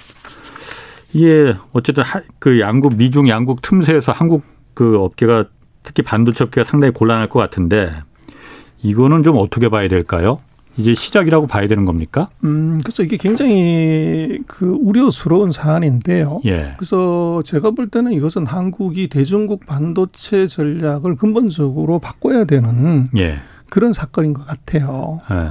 [1.13, 2.03] 이게 어쨌든
[2.39, 4.43] 그 양국 미중 양국 틈새에서 한국
[4.73, 5.45] 그 업계가
[5.83, 7.93] 특히 반도체 업계가 상당히 곤란할 것 같은데
[8.83, 10.41] 이거는 좀 어떻게 봐야 될까요?
[10.79, 12.27] 이제 시작이라고 봐야 되는 겁니까?
[12.45, 16.41] 음, 그래서 이게 굉장히 그 우려스러운 사안인데요.
[16.45, 16.75] 예.
[16.77, 23.39] 그래서 제가 볼 때는 이것은 한국이 대중국 반도체 전략을 근본적으로 바꿔야 되는 예.
[23.71, 25.21] 그런 사건인 것 같아요.
[25.31, 25.51] 예.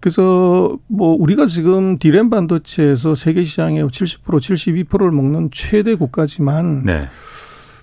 [0.00, 7.08] 그래서 뭐 우리가 지금 디램 반도체에서 세계 시장의 70% 72%를 먹는 최대 국가지만 네.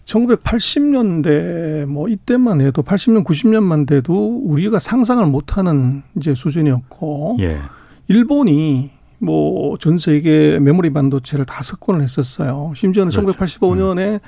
[0.06, 7.60] 1980년대 뭐 이때만 해도 80년 90년만 돼도 우리가 상상을 못하는 이제 수준이었고 예.
[8.08, 12.72] 일본이 뭐 전 세계 메모리 반도체를 다 석권을 했었어요.
[12.76, 13.36] 심지어는 그렇죠.
[13.60, 14.20] 1985년에 음.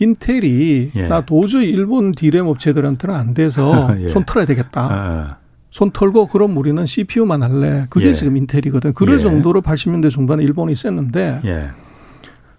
[0.00, 1.06] 인텔이 예.
[1.06, 4.08] 나 도저히 일본 디램 업체들한테는 안 돼서 예.
[4.08, 4.80] 손 털어야 되겠다.
[4.80, 5.36] 아, 아.
[5.70, 7.86] 손 털고 그럼 우리는 CPU만 할래.
[7.90, 8.12] 그게 예.
[8.12, 8.92] 지금 인텔이거든.
[8.94, 9.20] 그럴 예.
[9.20, 11.70] 정도로 80년대 중반에 일본이 셌는데 예.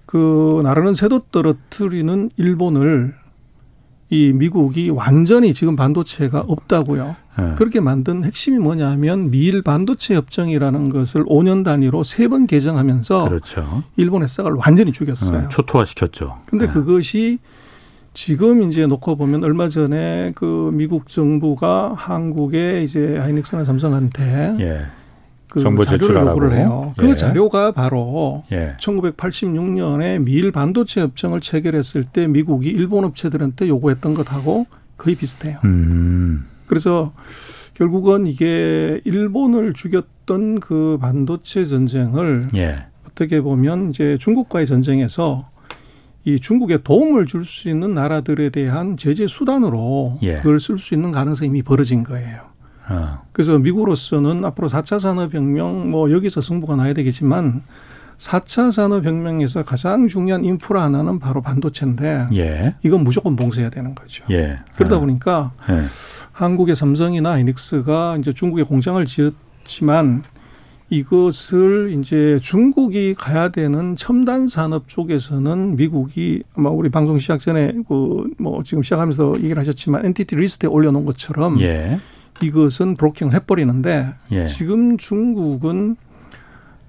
[0.05, 3.15] 그 나라는 새도 떨어뜨리는 일본을
[4.11, 7.15] 이 미국이 완전히 지금 반도체가 없다고요.
[7.39, 7.53] 네.
[7.57, 13.83] 그렇게 만든 핵심이 뭐냐면 미일 반도체 협정이라는 것을 5년 단위로 세 번 개정하면서 그렇죠.
[13.97, 15.41] 일본의 싹을 완전히 죽였어요.
[15.41, 16.37] 네, 초토화시켰죠.
[16.45, 16.71] 근데 네.
[16.73, 17.39] 그것이
[18.13, 24.85] 지금 이제 놓고 보면 얼마 전에 그 미국 정부가 한국의 이제 하이닉스나 삼성한테 예.
[25.55, 26.93] 그 정보 자료를 요구를 해요.
[26.97, 27.15] 그 예.
[27.15, 28.75] 자료가 바로 예.
[28.77, 34.65] 1986년에 미일 반도체 협정을 체결했을 때 미국이 일본 업체들한테 요구했던 것하고
[34.97, 35.59] 거의 비슷해요.
[35.63, 36.45] 음.
[36.67, 37.13] 그래서
[37.73, 42.87] 결국은 이게 일본을 죽였던 그 반도체 전쟁을 예.
[43.09, 45.49] 어떻게 보면 이제 중국과의 전쟁에서
[46.25, 50.37] 이 중국에 도움을 줄 수 있는 나라들에 대한 제재 수단으로 예.
[50.37, 52.41] 그걸 쓸 수 있는 가능성이 이미 벌어진 거예요.
[52.89, 53.21] 어.
[53.31, 57.63] 그래서 미국으로서는 앞으로 4차 산업혁명 뭐 여기서 승부가 나야 되겠지만
[58.17, 62.75] 4차 산업혁명에서 가장 중요한 인프라 하나는 바로 반도체인데 예.
[62.83, 64.23] 이건 무조건 봉쇄해야 되는 거죠.
[64.31, 64.59] 예.
[64.77, 64.99] 그러다 어.
[64.99, 65.81] 보니까 예.
[66.31, 70.23] 한국의 삼성이나 하이닉스가 이제 중국에 공장을 지었지만
[70.89, 78.25] 이것을 이제 중국이 가야 되는 첨단 산업 쪽에서는 미국이 아마 우리 방송 시작 전에 그
[78.37, 81.99] 뭐 지금 시작하면서 얘기를 하셨지만 entity list에 올려놓은 것처럼 예.
[82.41, 84.45] 이것은 브로킹을 해버리는데 예.
[84.45, 85.95] 지금 중국은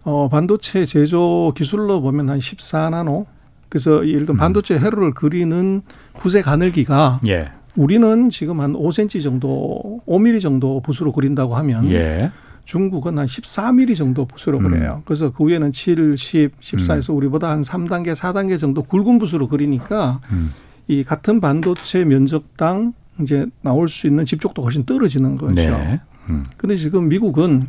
[0.05, 3.27] 어 반도체 제조 기술로 보면 한 14나노
[3.69, 4.39] 그래서 예를 들어 음.
[4.39, 5.83] 반도체 회로를 그리는
[6.19, 7.51] 부세 가늘기가 예.
[7.77, 12.31] 우리는 지금 한 5cm 정도, 5mm 정도 붓으로 그린다고 하면 예.
[12.65, 14.71] 중국은 한 14mm 정도 붓으로 음.
[14.71, 15.03] 그래요.
[15.05, 17.17] 그래서 그 위에는 7, 10, 14에서 음.
[17.17, 20.53] 우리보다 한 3단계, 4단계 정도 굵은 붓으로 그리니까 음.
[20.89, 25.55] 이 같은 반도체 면적당 이제 나올 수 있는 집적도 훨씬 떨어지는 거죠.
[25.55, 26.01] 네.
[26.29, 26.45] 음.
[26.57, 27.69] 근데 지금 미국은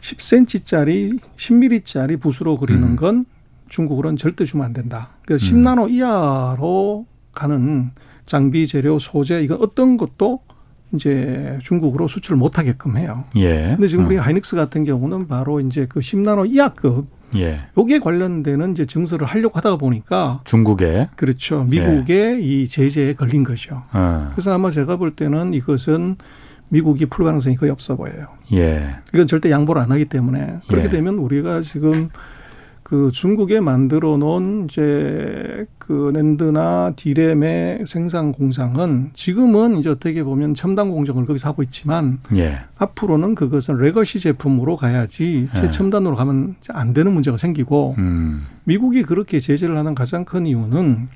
[0.00, 2.96] 10cm짜리, 10mm짜리 붓으로 그리는 음.
[2.96, 3.24] 건
[3.68, 5.10] 중국으로는 절대 주면 안 된다.
[5.26, 5.90] 10나노 음.
[5.90, 7.90] 이하로 가는
[8.24, 10.40] 장비, 재료, 소재 이건 어떤 것도
[10.94, 13.24] 이제 중국으로 수출을 못 하게끔 해요.
[13.36, 13.74] 예.
[13.74, 14.20] 근데 지금 우리 음.
[14.20, 17.60] 하이닉스 같은 경우는 바로 이제 그 10나노 이하급 예.
[17.76, 21.64] 여기에 관련되는 이제 증설을 하려고 하다가 보니까 중국에 그렇죠.
[21.64, 22.40] 미국의 예.
[22.40, 23.82] 이 제재에 걸린 거죠.
[23.92, 24.30] 어.
[24.32, 26.16] 그래서 아마 제가 볼 때는 이것은
[26.68, 28.26] 미국이 풀 가능성이 거의 없어 보여요.
[28.52, 28.96] 예.
[29.14, 30.88] 이건 절대 양보를 안 하기 때문에 그렇게 예.
[30.88, 32.10] 되면 우리가 지금
[32.86, 40.90] 그 중국에 만들어 놓은 이제 그 낸드나 디램의 생산 공장은 지금은 이제 어떻게 보면 첨단
[40.90, 42.60] 공정을 거기서 하고 있지만 예.
[42.78, 45.58] 앞으로는 그것은 legacy 제품으로 가야지 예.
[45.58, 48.46] 최첨단으로 가면 안 되는 문제가 생기고 음.
[48.62, 51.08] 미국이 그렇게 제재를 하는 가장 큰 이유는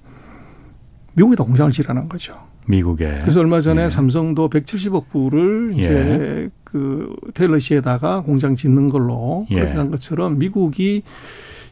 [1.12, 2.34] 미국에다 공장을 지라는 거죠.
[2.66, 3.20] 미국에.
[3.20, 3.90] 그래서 얼마 전에 예.
[3.90, 6.50] 삼성도 170억 불을 이제 예.
[6.64, 9.54] 그 테일러시에다가 공장 짓는 걸로 예.
[9.54, 11.04] 그렇게 한 것처럼 미국이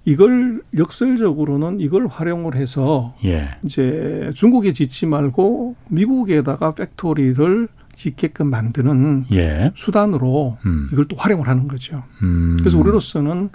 [0.09, 3.51] 이걸 역설적으로는 이걸 활용을 해서 예.
[3.63, 9.71] 이제 중국에 짓지 말고 미국에다가 팩토리를 짓게끔 만드는 예.
[9.75, 10.89] 수단으로 음.
[10.91, 12.03] 이걸 또 활용을 하는 거죠.
[12.23, 12.57] 음.
[12.59, 13.51] 그래서 우리로서는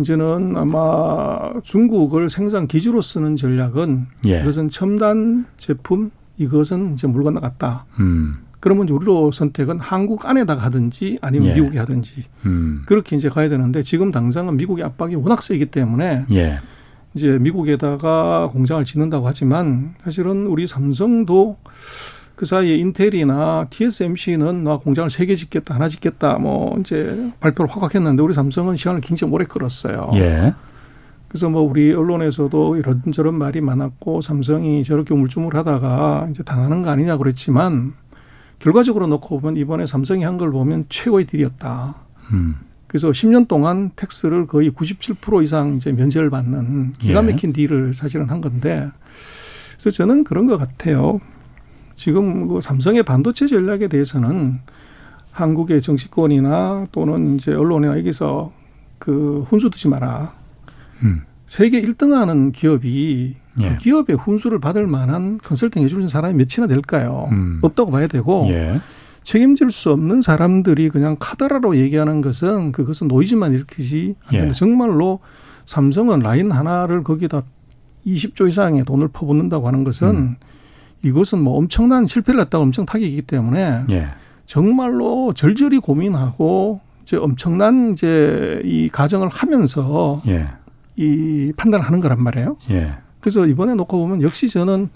[0.00, 4.40] 이제는 아마 중국을 생산 기지로 쓰는 전략은 예.
[4.40, 7.86] 이것은 첨단 제품 이것은 이제 물 건너갔다.
[8.00, 8.38] 음.
[8.60, 11.54] 그러면 우리로 선택은 한국 안에다가 하든지 아니면 예.
[11.54, 12.82] 미국에 하든지 음.
[12.86, 16.58] 그렇게 이제 가야 되는데 지금 당장은 미국의 압박이 워낙 세기 때문에 예.
[17.14, 21.56] 이제 미국에다가 공장을 짓는다고 하지만 사실은 우리 삼성도
[22.34, 27.94] 그 사이에 인텔이나 TSMC는 나 공장을 세 개 짓겠다, 하나 짓겠다, 뭐 이제 발표를 확확
[27.96, 30.10] 했는데 우리 삼성은 시간을 굉장히 오래 끌었어요.
[30.14, 30.54] 예.
[31.26, 37.92] 그래서 뭐 우리 언론에서도 이런저런 말이 많았고 삼성이 저렇게 우물쭈물하다가 이제 당하는 거 아니냐 그랬지만
[38.58, 41.94] 결과적으로 놓고 보면 이번에 삼성이 한 걸 보면 최고의 딜이었다.
[42.32, 42.56] 음.
[42.86, 47.32] 그래서 10년 동안 텍스를 거의 97% 이상 이제 면제를 받는 기가 예.
[47.32, 47.52] 막힌 예.
[47.52, 48.88] 딜을 사실은 한 건데
[49.72, 51.20] 그래서 저는 그런 것 같아요.
[51.94, 54.60] 지금 그 삼성의 반도체 전략에 대해서는
[55.32, 58.52] 한국의 정치권이나 또는 이제 언론이나 여기서
[58.98, 60.32] 그 훈수 두지 마라.
[61.02, 61.22] 음.
[61.46, 63.70] 세계 1등 하는 기업이 그 예.
[63.70, 67.28] 그 기업의 훈수를 받을 만한 컨설팅 해주는 사람이 몇이나 될까요?
[67.32, 67.58] 음.
[67.62, 68.80] 없다고 봐야 되고 예.
[69.22, 74.46] 책임질 수 없는 사람들이 그냥 카더라로 얘기하는 것은 그것은 노이즈만 일으키지 않는다.
[74.46, 74.52] 예.
[74.52, 75.20] 정말로
[75.66, 77.42] 삼성은 라인 하나를 거기다
[78.06, 80.36] 20조 이상의 돈을 퍼붓는다고 하는 것은 음.
[81.04, 84.08] 이것은 뭐 엄청난 실패를 했다고 엄청 타격이기 때문에 예.
[84.46, 90.48] 정말로 절절히 고민하고 이제 엄청난 이제 이 가정을 하면서 예.
[90.96, 92.56] 이 판단을 하는 거란 말이에요.
[92.70, 92.92] 예.
[93.28, 94.88] 그래서 이번에 놓고 보면 역시 저는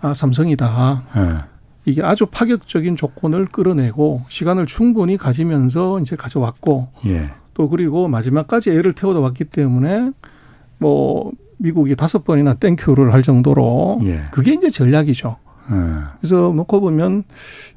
[0.00, 1.02] 아 삼성이다.
[1.16, 1.30] 예.
[1.84, 7.30] 이게 아주 파격적인 조건을 끌어내고 시간을 충분히 가지면서 이제 가져왔고 예.
[7.54, 10.12] 또 그리고 마지막까지 애를 태워다 왔기 때문에
[10.78, 14.26] 뭐 미국이 다섯 번이나 땡큐를 할 정도로 예.
[14.30, 15.36] 그게 이제 전략이죠.
[15.72, 15.74] 예.
[16.20, 17.24] 그래서 놓고 보면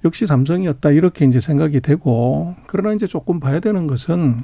[0.06, 4.36] 역시 삼성이었다 이렇게 이제 생각이 되고 그러나 이제 조금 봐야 되는 것은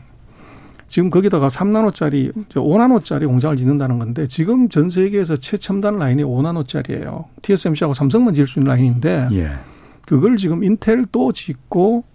[0.95, 7.25] 지금 거기다가 3나노짜리, 5나노짜리 공장을 짓는다는 건데 지금 전 세계에서 최첨단 라인이 5나노짜리예요.
[7.41, 9.51] TSMC하고 삼성만 지을 수 있는 라인인데 예.
[10.07, 12.05] 그걸 지금 인텔도 짓고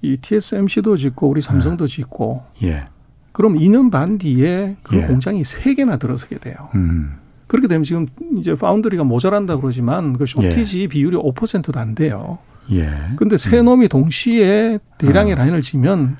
[0.00, 1.88] 이 TSMC도 짓고 우리 삼성도 예.
[1.88, 2.84] 짓고 예.
[3.32, 5.02] 그럼 2년 반 뒤에 그 예.
[5.02, 6.70] 공장이 3개나 들어서게 돼요.
[6.76, 7.18] 음.
[7.46, 8.06] 그렇게 되면 지금
[8.38, 10.86] 이제 파운드리가 모자란다 그러지만 그 shortage 예.
[10.86, 12.38] 비율이 5%도 안 돼요.
[12.72, 12.90] 예.
[13.16, 13.66] 근데 세 음.
[13.66, 15.36] 놈이 동시에 대량의 어.
[15.36, 16.16] 라인을 지으면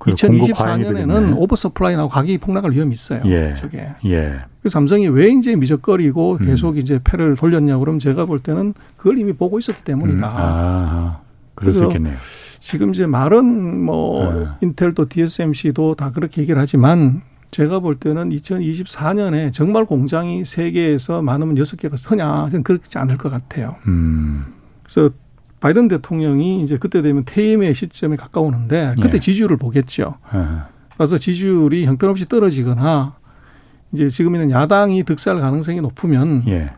[0.00, 3.22] 2024년에는 oversupply 나고 가격이 폭락할 위험이 있어요.
[3.26, 3.54] 예.
[3.54, 3.88] 저게.
[4.06, 4.40] 예.
[4.60, 6.46] 그래서 삼성이 왜 이제 미적거리고 음.
[6.46, 6.78] 계속 음.
[6.78, 10.28] 이제 패를 돌렸냐 그러면 제가 볼 때는 그걸 이미 보고 있었기 때문이다.
[10.28, 10.34] 음.
[10.36, 11.20] 아,
[11.54, 12.16] 그럴 수 있겠네요.
[12.58, 14.46] 지금 이제 말은 뭐 네.
[14.62, 21.76] 인텔도 TSMC도 다 그렇게 얘기를 하지만 제가 볼 때는 2024년에 정말 공장이 세계에서 많으면 여섯
[21.76, 23.76] 개가 서냐 저는 그렇지 않을 것 같아요.
[23.86, 24.44] 음.
[24.82, 25.10] 그래서
[25.60, 29.20] 바이든 대통령이 이제 그때 되면 퇴임의 시점에 가까우는데 그때 예.
[29.20, 30.14] 지지율을 보겠죠.
[30.34, 30.38] 예.
[30.96, 33.14] 그래서 지지율이 형편없이 떨어지거나
[33.92, 36.70] 이제 지금 있는 야당이 득세할 가능성이 높으면 예.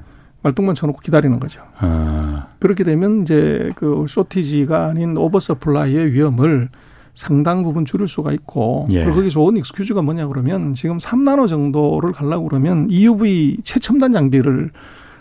[0.42, 1.62] 말뚝만 쳐놓고 기다리는 거죠.
[1.78, 2.48] 아.
[2.58, 6.68] 그렇게 되면 이제 그 쇼티지가 아닌 oversupply의 위험을
[7.14, 9.04] 상당 부분 줄일 수가 있고 예.
[9.04, 14.70] 그리고 거기 좋은 excuse가 뭐냐 그러면 지금 3나노 정도를 가려고 그러면 EUV 최첨단 장비를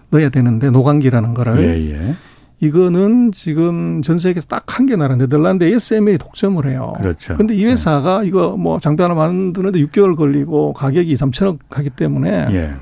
[0.10, 2.16] 넣어야 되는데 노광기라는 거를 예, 예.
[2.62, 6.94] 이거는 지금 전 세계에서 딱 한 개 나라 네덜란드 ASML이 독점을 해요.
[6.98, 7.36] 그렇죠.
[7.36, 8.28] 근데 이 회사가 예.
[8.28, 12.74] 이거 뭐 장비 하나 만드는데 6개월 걸리고 가격이 3천억 하기 때문에 예.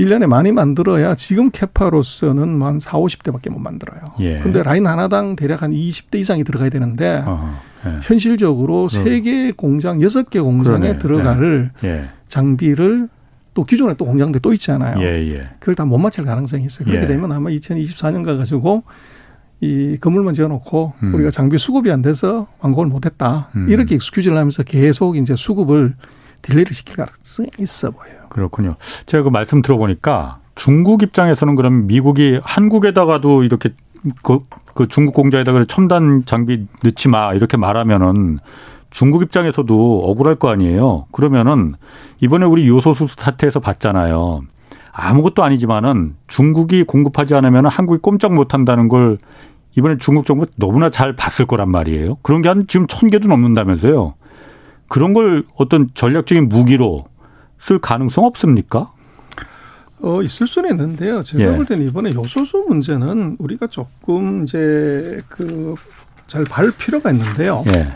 [0.00, 4.00] 1년에 많이 만들어야 지금 캐파로서는 한 4, 50대밖에 못 만들어요.
[4.20, 4.40] 예.
[4.40, 7.48] 근데 라인 하나당 대략 한 20대 이상이 들어가야 되는데 어허,
[7.86, 7.98] 예.
[8.02, 10.98] 현실적으로 세개 공장, 6개 공장에 그러네.
[10.98, 11.88] 들어갈 예.
[11.88, 12.04] 예.
[12.28, 13.08] 장비를
[13.54, 14.98] 또 기존에 또 공장들 또 있잖아요.
[15.02, 15.48] 예, 예.
[15.60, 16.86] 그걸 다 못 맞출 가능성이 있어요.
[16.86, 17.06] 그렇게 예.
[17.06, 18.82] 되면 아마 2024년 가 가지고
[19.62, 21.14] 이 건물만 지어놓고 음.
[21.14, 23.48] 우리가 장비 수급이 안 돼서 완공을 못했다.
[23.54, 23.68] 음.
[23.68, 25.94] 이렇게 익스큐즈를 하면서 계속 이제 수급을
[26.42, 28.26] 딜레이를 시킬 가능성이 있어 보여요.
[28.28, 28.74] 그렇군요.
[29.06, 33.70] 제가 그 말씀 들어보니까 중국 입장에서는 그럼 미국이 한국에다가도 이렇게
[34.24, 34.40] 그,
[34.74, 38.40] 그 중국 공장에다가 첨단 장비 넣지 마 이렇게 말하면은
[38.90, 41.06] 중국 입장에서도 억울할 거 아니에요.
[41.12, 41.74] 그러면은
[42.18, 44.42] 이번에 우리 요소수 사태에서 봤잖아요.
[44.92, 49.18] 아무것도 아니지만은 중국이 공급하지 않으면 한국이 꼼짝 못 한다는 걸
[49.76, 52.16] 이번에 중국 정부가 너무나 잘 봤을 거란 말이에요.
[52.22, 54.14] 그런 게 한 지금 천 개도 넘는다면서요.
[54.88, 57.04] 그런 걸 어떤 전략적인 무기로
[57.58, 58.92] 쓸 가능성 없습니까?
[60.02, 61.22] 어, 있을 수는 있는데요.
[61.22, 61.56] 제가 예.
[61.56, 67.64] 볼 때는 이번에 요소수 문제는 우리가 조금 이제 그잘볼 필요가 있는데요.
[67.68, 67.94] 예.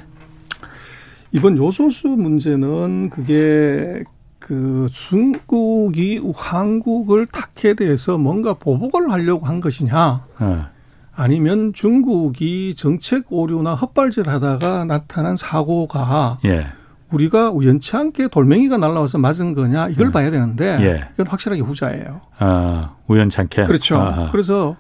[1.33, 4.05] 이번 요소수 문제는 그게
[4.39, 10.25] 그 중국이 한국을 탁해 대해서 뭔가 보복을 하려고 한 것이냐.
[10.41, 10.76] 예.
[11.17, 16.67] 아니면 중국이 정책 오류나 헛발질하다가 나타난 사고가 예.
[17.11, 20.13] 우리가 우연치 않게 돌멩이가 날라와서 맞은 거냐 이걸 음.
[20.13, 21.09] 봐야 되는데 예.
[21.15, 22.21] 이건 확실하게 후자예요.
[22.39, 23.65] 아, 우연치 않게.
[23.65, 23.97] 그렇죠.
[23.97, 24.29] 아하.
[24.31, 24.77] 그래서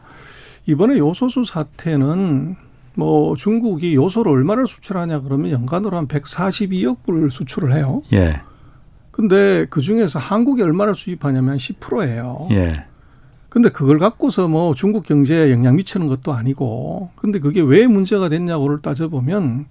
[0.66, 2.56] 이번에 요소수 사태는
[2.96, 8.02] 뭐 중국이 요소를 얼마를 수출하냐 그러면 연간으로 한 142억 불을 수출을 해요.
[8.12, 8.40] 예.
[9.10, 12.48] 근데 그 중에서 한국이 얼마를 수입하냐면 10%예요.
[12.50, 12.84] 예.
[13.56, 18.82] 근데 그걸 갖고서 뭐 중국 경제에 영향 미치는 것도 아니고 근데 그게 왜 문제가 됐냐고를
[18.82, 19.64] 따져보면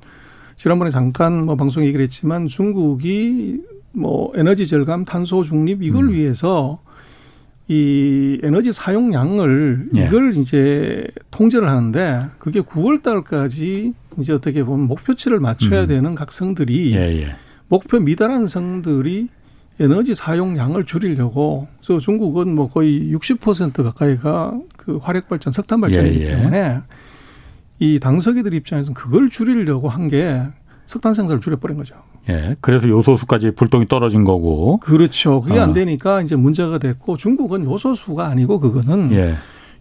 [0.58, 3.62] 지난번에 잠깐 뭐 방송 얘기를 했지만 중국이
[3.92, 6.14] 뭐 에너지 절감, 탄소 중립 이걸 음.
[6.14, 6.82] 위해서
[7.68, 10.06] 이 에너지 사용량을 예.
[10.06, 15.88] 이걸 이제 통제를 하는데 그게 9월 달까지 이제 어떻게 보면 목표치를 맞춰야 음.
[15.88, 17.36] 되는 각 성들이 예, 예.
[17.68, 19.28] 목표 미달한 성들이
[19.80, 26.22] 에너지 사용량을 줄이려고 그래서 중국은 뭐 거의 60% 가까이가 그 화력 발전, 석탄 발전이기 예,
[26.22, 26.26] 예.
[26.28, 26.80] 때문에
[27.80, 30.42] 이 당석이들 입장에서는 그걸 줄이려고 한 게
[30.86, 31.96] 석탄 생산을 줄여버린 거죠.
[32.30, 32.56] 예.
[32.62, 34.78] 그래서 요소수까지 불똥이 떨어진 거고.
[34.78, 35.42] 그렇죠.
[35.42, 35.64] 그게 어.
[35.64, 39.36] 안 되니까 이제 문제가 됐고 중국은 요소수가 아니고 그거는 예.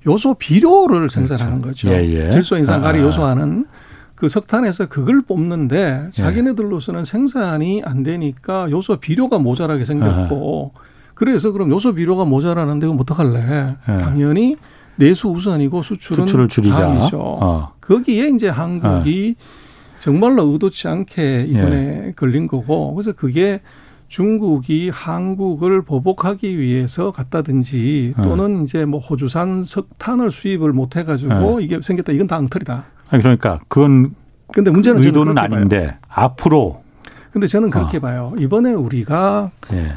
[0.06, 1.88] 요소 비료를 생산하는 그렇죠.
[1.88, 1.98] 거죠.
[1.98, 2.30] 예, 예.
[2.30, 3.02] 질소 인상 가리 아.
[3.02, 3.66] 요소하는
[4.14, 6.10] 그 석탄에서 그걸 뽑는데 예.
[6.10, 10.80] 자기네들로서는 생산이 안 되니까 요소 비료가 모자라게 생겼고 아.
[11.14, 13.76] 그래서 그럼 요소 비료가 모자라는데 그럼 어떡할래?
[13.88, 13.98] 예.
[13.98, 14.56] 당연히
[14.96, 16.76] 내수 우선이고 수출은 수출을 줄이자.
[16.76, 17.18] 다음이죠.
[17.20, 17.72] 어.
[17.80, 19.98] 거기에 이제 한국이 어.
[19.98, 22.12] 정말로 의도치 않게 이번에 예.
[22.14, 23.60] 걸린 거고 그래서 그게
[24.06, 28.22] 중국이 한국을 보복하기 위해서 갔다든지 어.
[28.22, 28.62] 또는 어.
[28.62, 31.64] 이제 뭐 호주산 석탄을 수입을 못 해가지고 예.
[31.64, 32.93] 이게 생겼다 이건 다 엉터리다.
[33.18, 34.14] 그러니까 그건
[34.52, 35.96] 근데 문제는 의도는 아닌데 봐요.
[36.08, 36.82] 앞으로
[37.30, 38.00] 근데 저는 그렇게 어.
[38.00, 38.32] 봐요.
[38.38, 39.92] 이번에 우리가 예.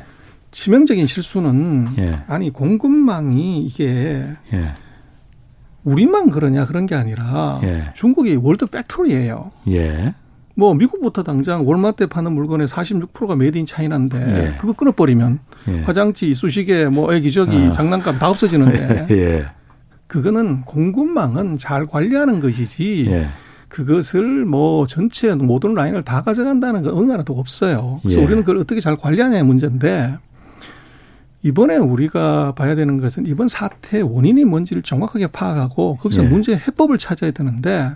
[0.51, 2.19] 치명적인 실수는 예.
[2.27, 4.73] 아니 공급망이 이게 예.
[5.83, 7.91] 우리만 그러냐 그런 게 아니라 예.
[7.93, 9.51] 중국이 world factory예요.
[9.69, 10.15] 예.
[10.55, 14.57] 뭐 미국부터 당장 월마트 파는 물건의 46%가 made in China인데 예.
[14.57, 15.81] 그거 끊어버리면 예.
[15.83, 17.71] 화장지, 이쑤시개, 뭐 애기 기저귀 어.
[17.71, 19.45] 장난감 다 없어지는데 예.
[20.07, 23.27] 그거는 공급망은 잘 관리하는 것이지 예.
[23.67, 27.99] 그것을 뭐 전체 모든 라인을 다 가져간다는 건 어느 나라도 없어요.
[28.01, 28.23] 그래서 예.
[28.23, 30.15] 우리는 그걸 어떻게 잘 관리하냐의 문제인데
[31.43, 36.27] 이번에 우리가 봐야 되는 것은 이번 사태의 원인이 뭔지를 정확하게 파악하고 거기서 예.
[36.27, 37.91] 문제 해법을 찾아야 되는데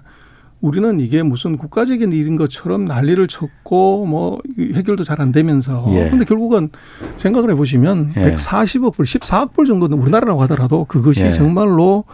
[0.61, 4.39] 우리는 이게 무슨 국가적인 일인 것처럼 난리를 쳤고 뭐
[4.75, 6.09] 해결도 잘 안 되면서 예.
[6.09, 6.69] 근데 결국은
[7.15, 8.33] 생각을 해 보시면 예.
[8.33, 11.29] 140억 불, 14억 불 정도는 우리나라라고 하더라도 그것이 예.
[11.29, 12.05] 정말로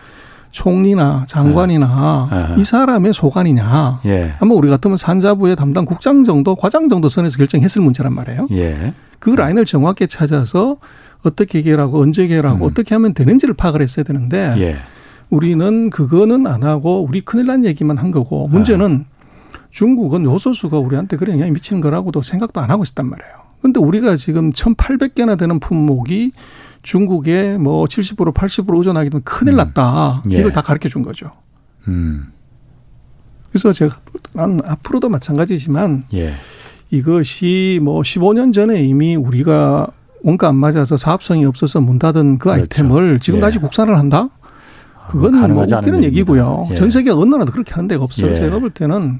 [0.51, 2.59] 총리나 장관이나 예.
[2.59, 4.01] 이 사람의 소관이냐.
[4.05, 4.33] 예.
[4.39, 8.47] 아마 우리 같으면 산자부의 담당 국장 정도, 과장 정도 선에서 결정했을 문제란 말이에요.
[8.51, 8.93] 예.
[9.19, 10.77] 그 라인을 정확히 찾아서
[11.23, 12.69] 어떻게 해결하고 언제 해결하고 음.
[12.69, 14.77] 어떻게 하면 되는지를 파악을 했어야 되는데 예.
[15.29, 19.17] 우리는 그거는 안 하고 우리 큰일 난 얘기만 한 거고 문제는 아.
[19.69, 23.31] 중국은 요소수가 우리한테 그런 영향이 미치는 거라고도 생각도 안 하고 있었단 말이에요.
[23.61, 26.31] 근데 우리가 지금 1,800개나 되는 품목이
[26.83, 29.57] 중국에 뭐 70% 80% 의존하게 되면 큰일 음.
[29.57, 30.23] 났다.
[30.25, 30.31] 음.
[30.31, 30.39] 예.
[30.39, 31.31] 이걸 다 가르쳐 준 거죠.
[31.87, 32.31] 음.
[33.49, 33.97] 그래서 제가
[34.33, 36.33] 난 앞으로도 마찬가지지만 예.
[36.91, 39.87] 이것이 뭐 15년 전에 이미 우리가
[40.23, 42.61] 원가 안 맞아서 사업성이 없어서 문 닫은 그 그렇죠.
[42.61, 43.61] 아이템을 지금까지 예.
[43.61, 44.29] 국산을 한다?
[45.07, 46.67] 그건 뭐 웃기는 얘기고요.
[46.71, 46.75] 예.
[46.75, 48.31] 전 세계 어느 나라도 그렇게 하는 데가 없어요.
[48.31, 48.35] 예.
[48.35, 49.19] 제가 볼 때는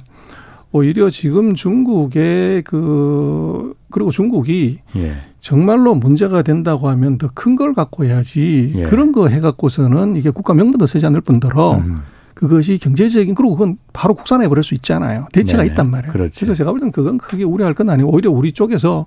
[0.72, 5.14] 오히려 지금 중국의 그 그리고 중국이 예.
[5.40, 8.84] 정말로 문제가 된다고 하면 더 큰 걸 갖고 해야지 예.
[8.84, 12.02] 그런 거 해갖고서는 이게 국가 명분도 쓰지 않을 뿐더러 음.
[12.34, 15.28] 그것이 경제적인 그리고 그건 바로 국산화해 버릴 수 있잖아요.
[15.34, 16.12] 대체가 네 있단 말이에요.
[16.14, 16.36] 그렇지.
[16.36, 19.06] 그래서 제가 볼 때는 그건 크게 우려할 건 아니고 오히려 우리 쪽에서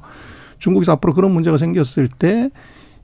[0.58, 2.50] 중국에서 앞으로 그런 문제가 생겼을 때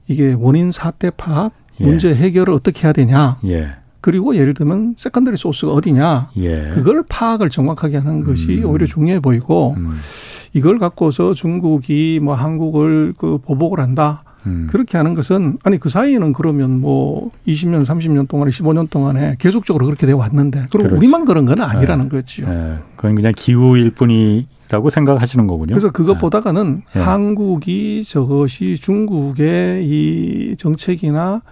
[0.08, 1.65] 이게 원인 사태 파악, 예.
[1.78, 3.38] 문제 해결을 어떻게 해야 되냐.
[3.46, 3.70] 예.
[4.00, 6.30] 그리고 예를 들면 secondary source가 어디냐.
[6.36, 6.68] 예.
[6.68, 8.66] 그걸 파악을 정확하게 하는 것이 음.
[8.66, 9.96] 오히려 중요해 보이고 음.
[10.54, 14.22] 이걸 갖고서 중국이 뭐 한국을 그 보복을 한다.
[14.46, 14.68] 음.
[14.70, 20.06] 그렇게 하는 것은 아니 그 사이에는 그러면 뭐 20년, 30년 동안에 15년 동안에 계속적으로 그렇게
[20.06, 20.94] 되어 왔는데 그리고 그렇지.
[20.94, 22.10] 우리만 그런 건 아니라는 네.
[22.10, 22.48] 거죠.
[22.48, 22.76] 네.
[22.94, 25.68] 그건 그냥 기후일 뿐이 라고 생각하시는 거군요.
[25.68, 27.00] 그래서 그것보다가는 네.
[27.00, 31.42] 한국이 저것이 중국의 이 정책이나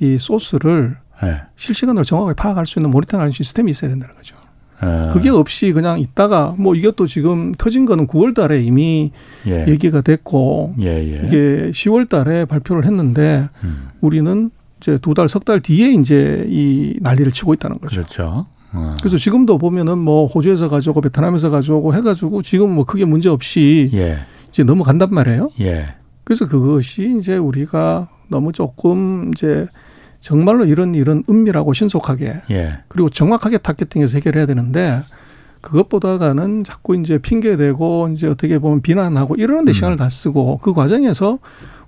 [0.00, 1.40] 이 소스를 네.
[1.56, 4.36] 실시간으로 정확하게 파악할 수 있는 모니터링하는 시스템이 있어야 된다는 거죠.
[4.82, 5.10] 네.
[5.12, 9.12] 그게 없이 그냥 있다가 뭐 이것도 지금 터진 거는 9월 달에 이미
[9.46, 9.64] 예.
[9.68, 11.22] 얘기가 됐고 예, 예.
[11.26, 13.90] 이게 10월 달에 발표를 했는데 음.
[14.00, 17.94] 우리는 이제 두 달, 석 달 뒤에 이제 이 난리를 치고 있다는 거죠.
[18.00, 18.46] 그렇죠.
[18.72, 18.96] 어.
[18.98, 24.16] 그래서 지금도 보면은 뭐 호주에서 가져오고 베트남에서 가져오고 해가지고 지금 뭐 크게 문제 없이 예.
[24.48, 25.50] 이제 넘어간단 말이에요.
[25.60, 25.86] 예.
[26.24, 29.68] 그래서 그것이 이제 우리가 너무 조금 이제
[30.18, 32.78] 정말로 이런 이런 은밀하고 신속하게 예.
[32.88, 35.00] 그리고 정확하게 타겟팅해서 해결해야 되는데
[35.60, 39.74] 그것보다는 자꾸 이제 핑계 대고 이제 어떻게 보면 비난하고 이러는 데 음.
[39.74, 41.38] 시간을 다 쓰고 그 과정에서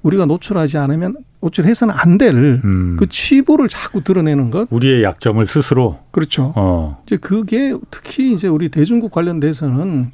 [0.03, 2.97] 우리가 노출하지 않으면 노출해서는 안 될그 음.
[2.99, 4.69] 그 치부를 자꾸 드러내는 것.
[4.71, 5.99] 우리의 약점을 스스로.
[6.11, 6.53] 그렇죠.
[6.57, 7.03] 어.
[7.05, 10.13] 이제 그게 특히 이제 우리 대중국 관련돼서는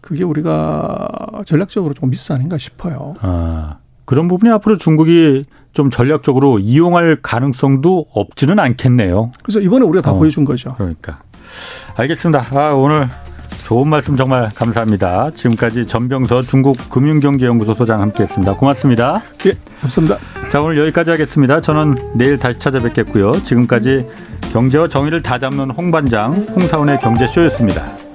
[0.00, 1.08] 그게 우리가
[1.44, 3.14] 전략적으로 좀 미스 아닌가 싶어요.
[3.20, 3.78] 아.
[4.10, 9.30] 그런 부분이 앞으로 중국이 좀 전략적으로 이용할 가능성도 없지는 않겠네요.
[9.44, 10.18] 그래서 이번에 우리가 다 어.
[10.18, 10.74] 보여준 거죠.
[10.74, 11.20] 그러니까.
[11.94, 12.44] 알겠습니다.
[12.58, 13.06] 아, 오늘
[13.66, 15.30] 좋은 말씀 정말 감사합니다.
[15.30, 18.54] 지금까지 전병서 중국 금융경제연구소 소장 함께했습니다.
[18.54, 19.22] 고맙습니다.
[19.46, 20.18] 예, 감사합니다.
[20.48, 21.60] 자, 오늘 여기까지 하겠습니다.
[21.60, 23.30] 저는 내일 다시 찾아뵙겠고요.
[23.44, 24.08] 지금까지
[24.52, 28.09] 경제와 정의를 다 잡는 홍반장 홍사원의 경제쇼였습니다.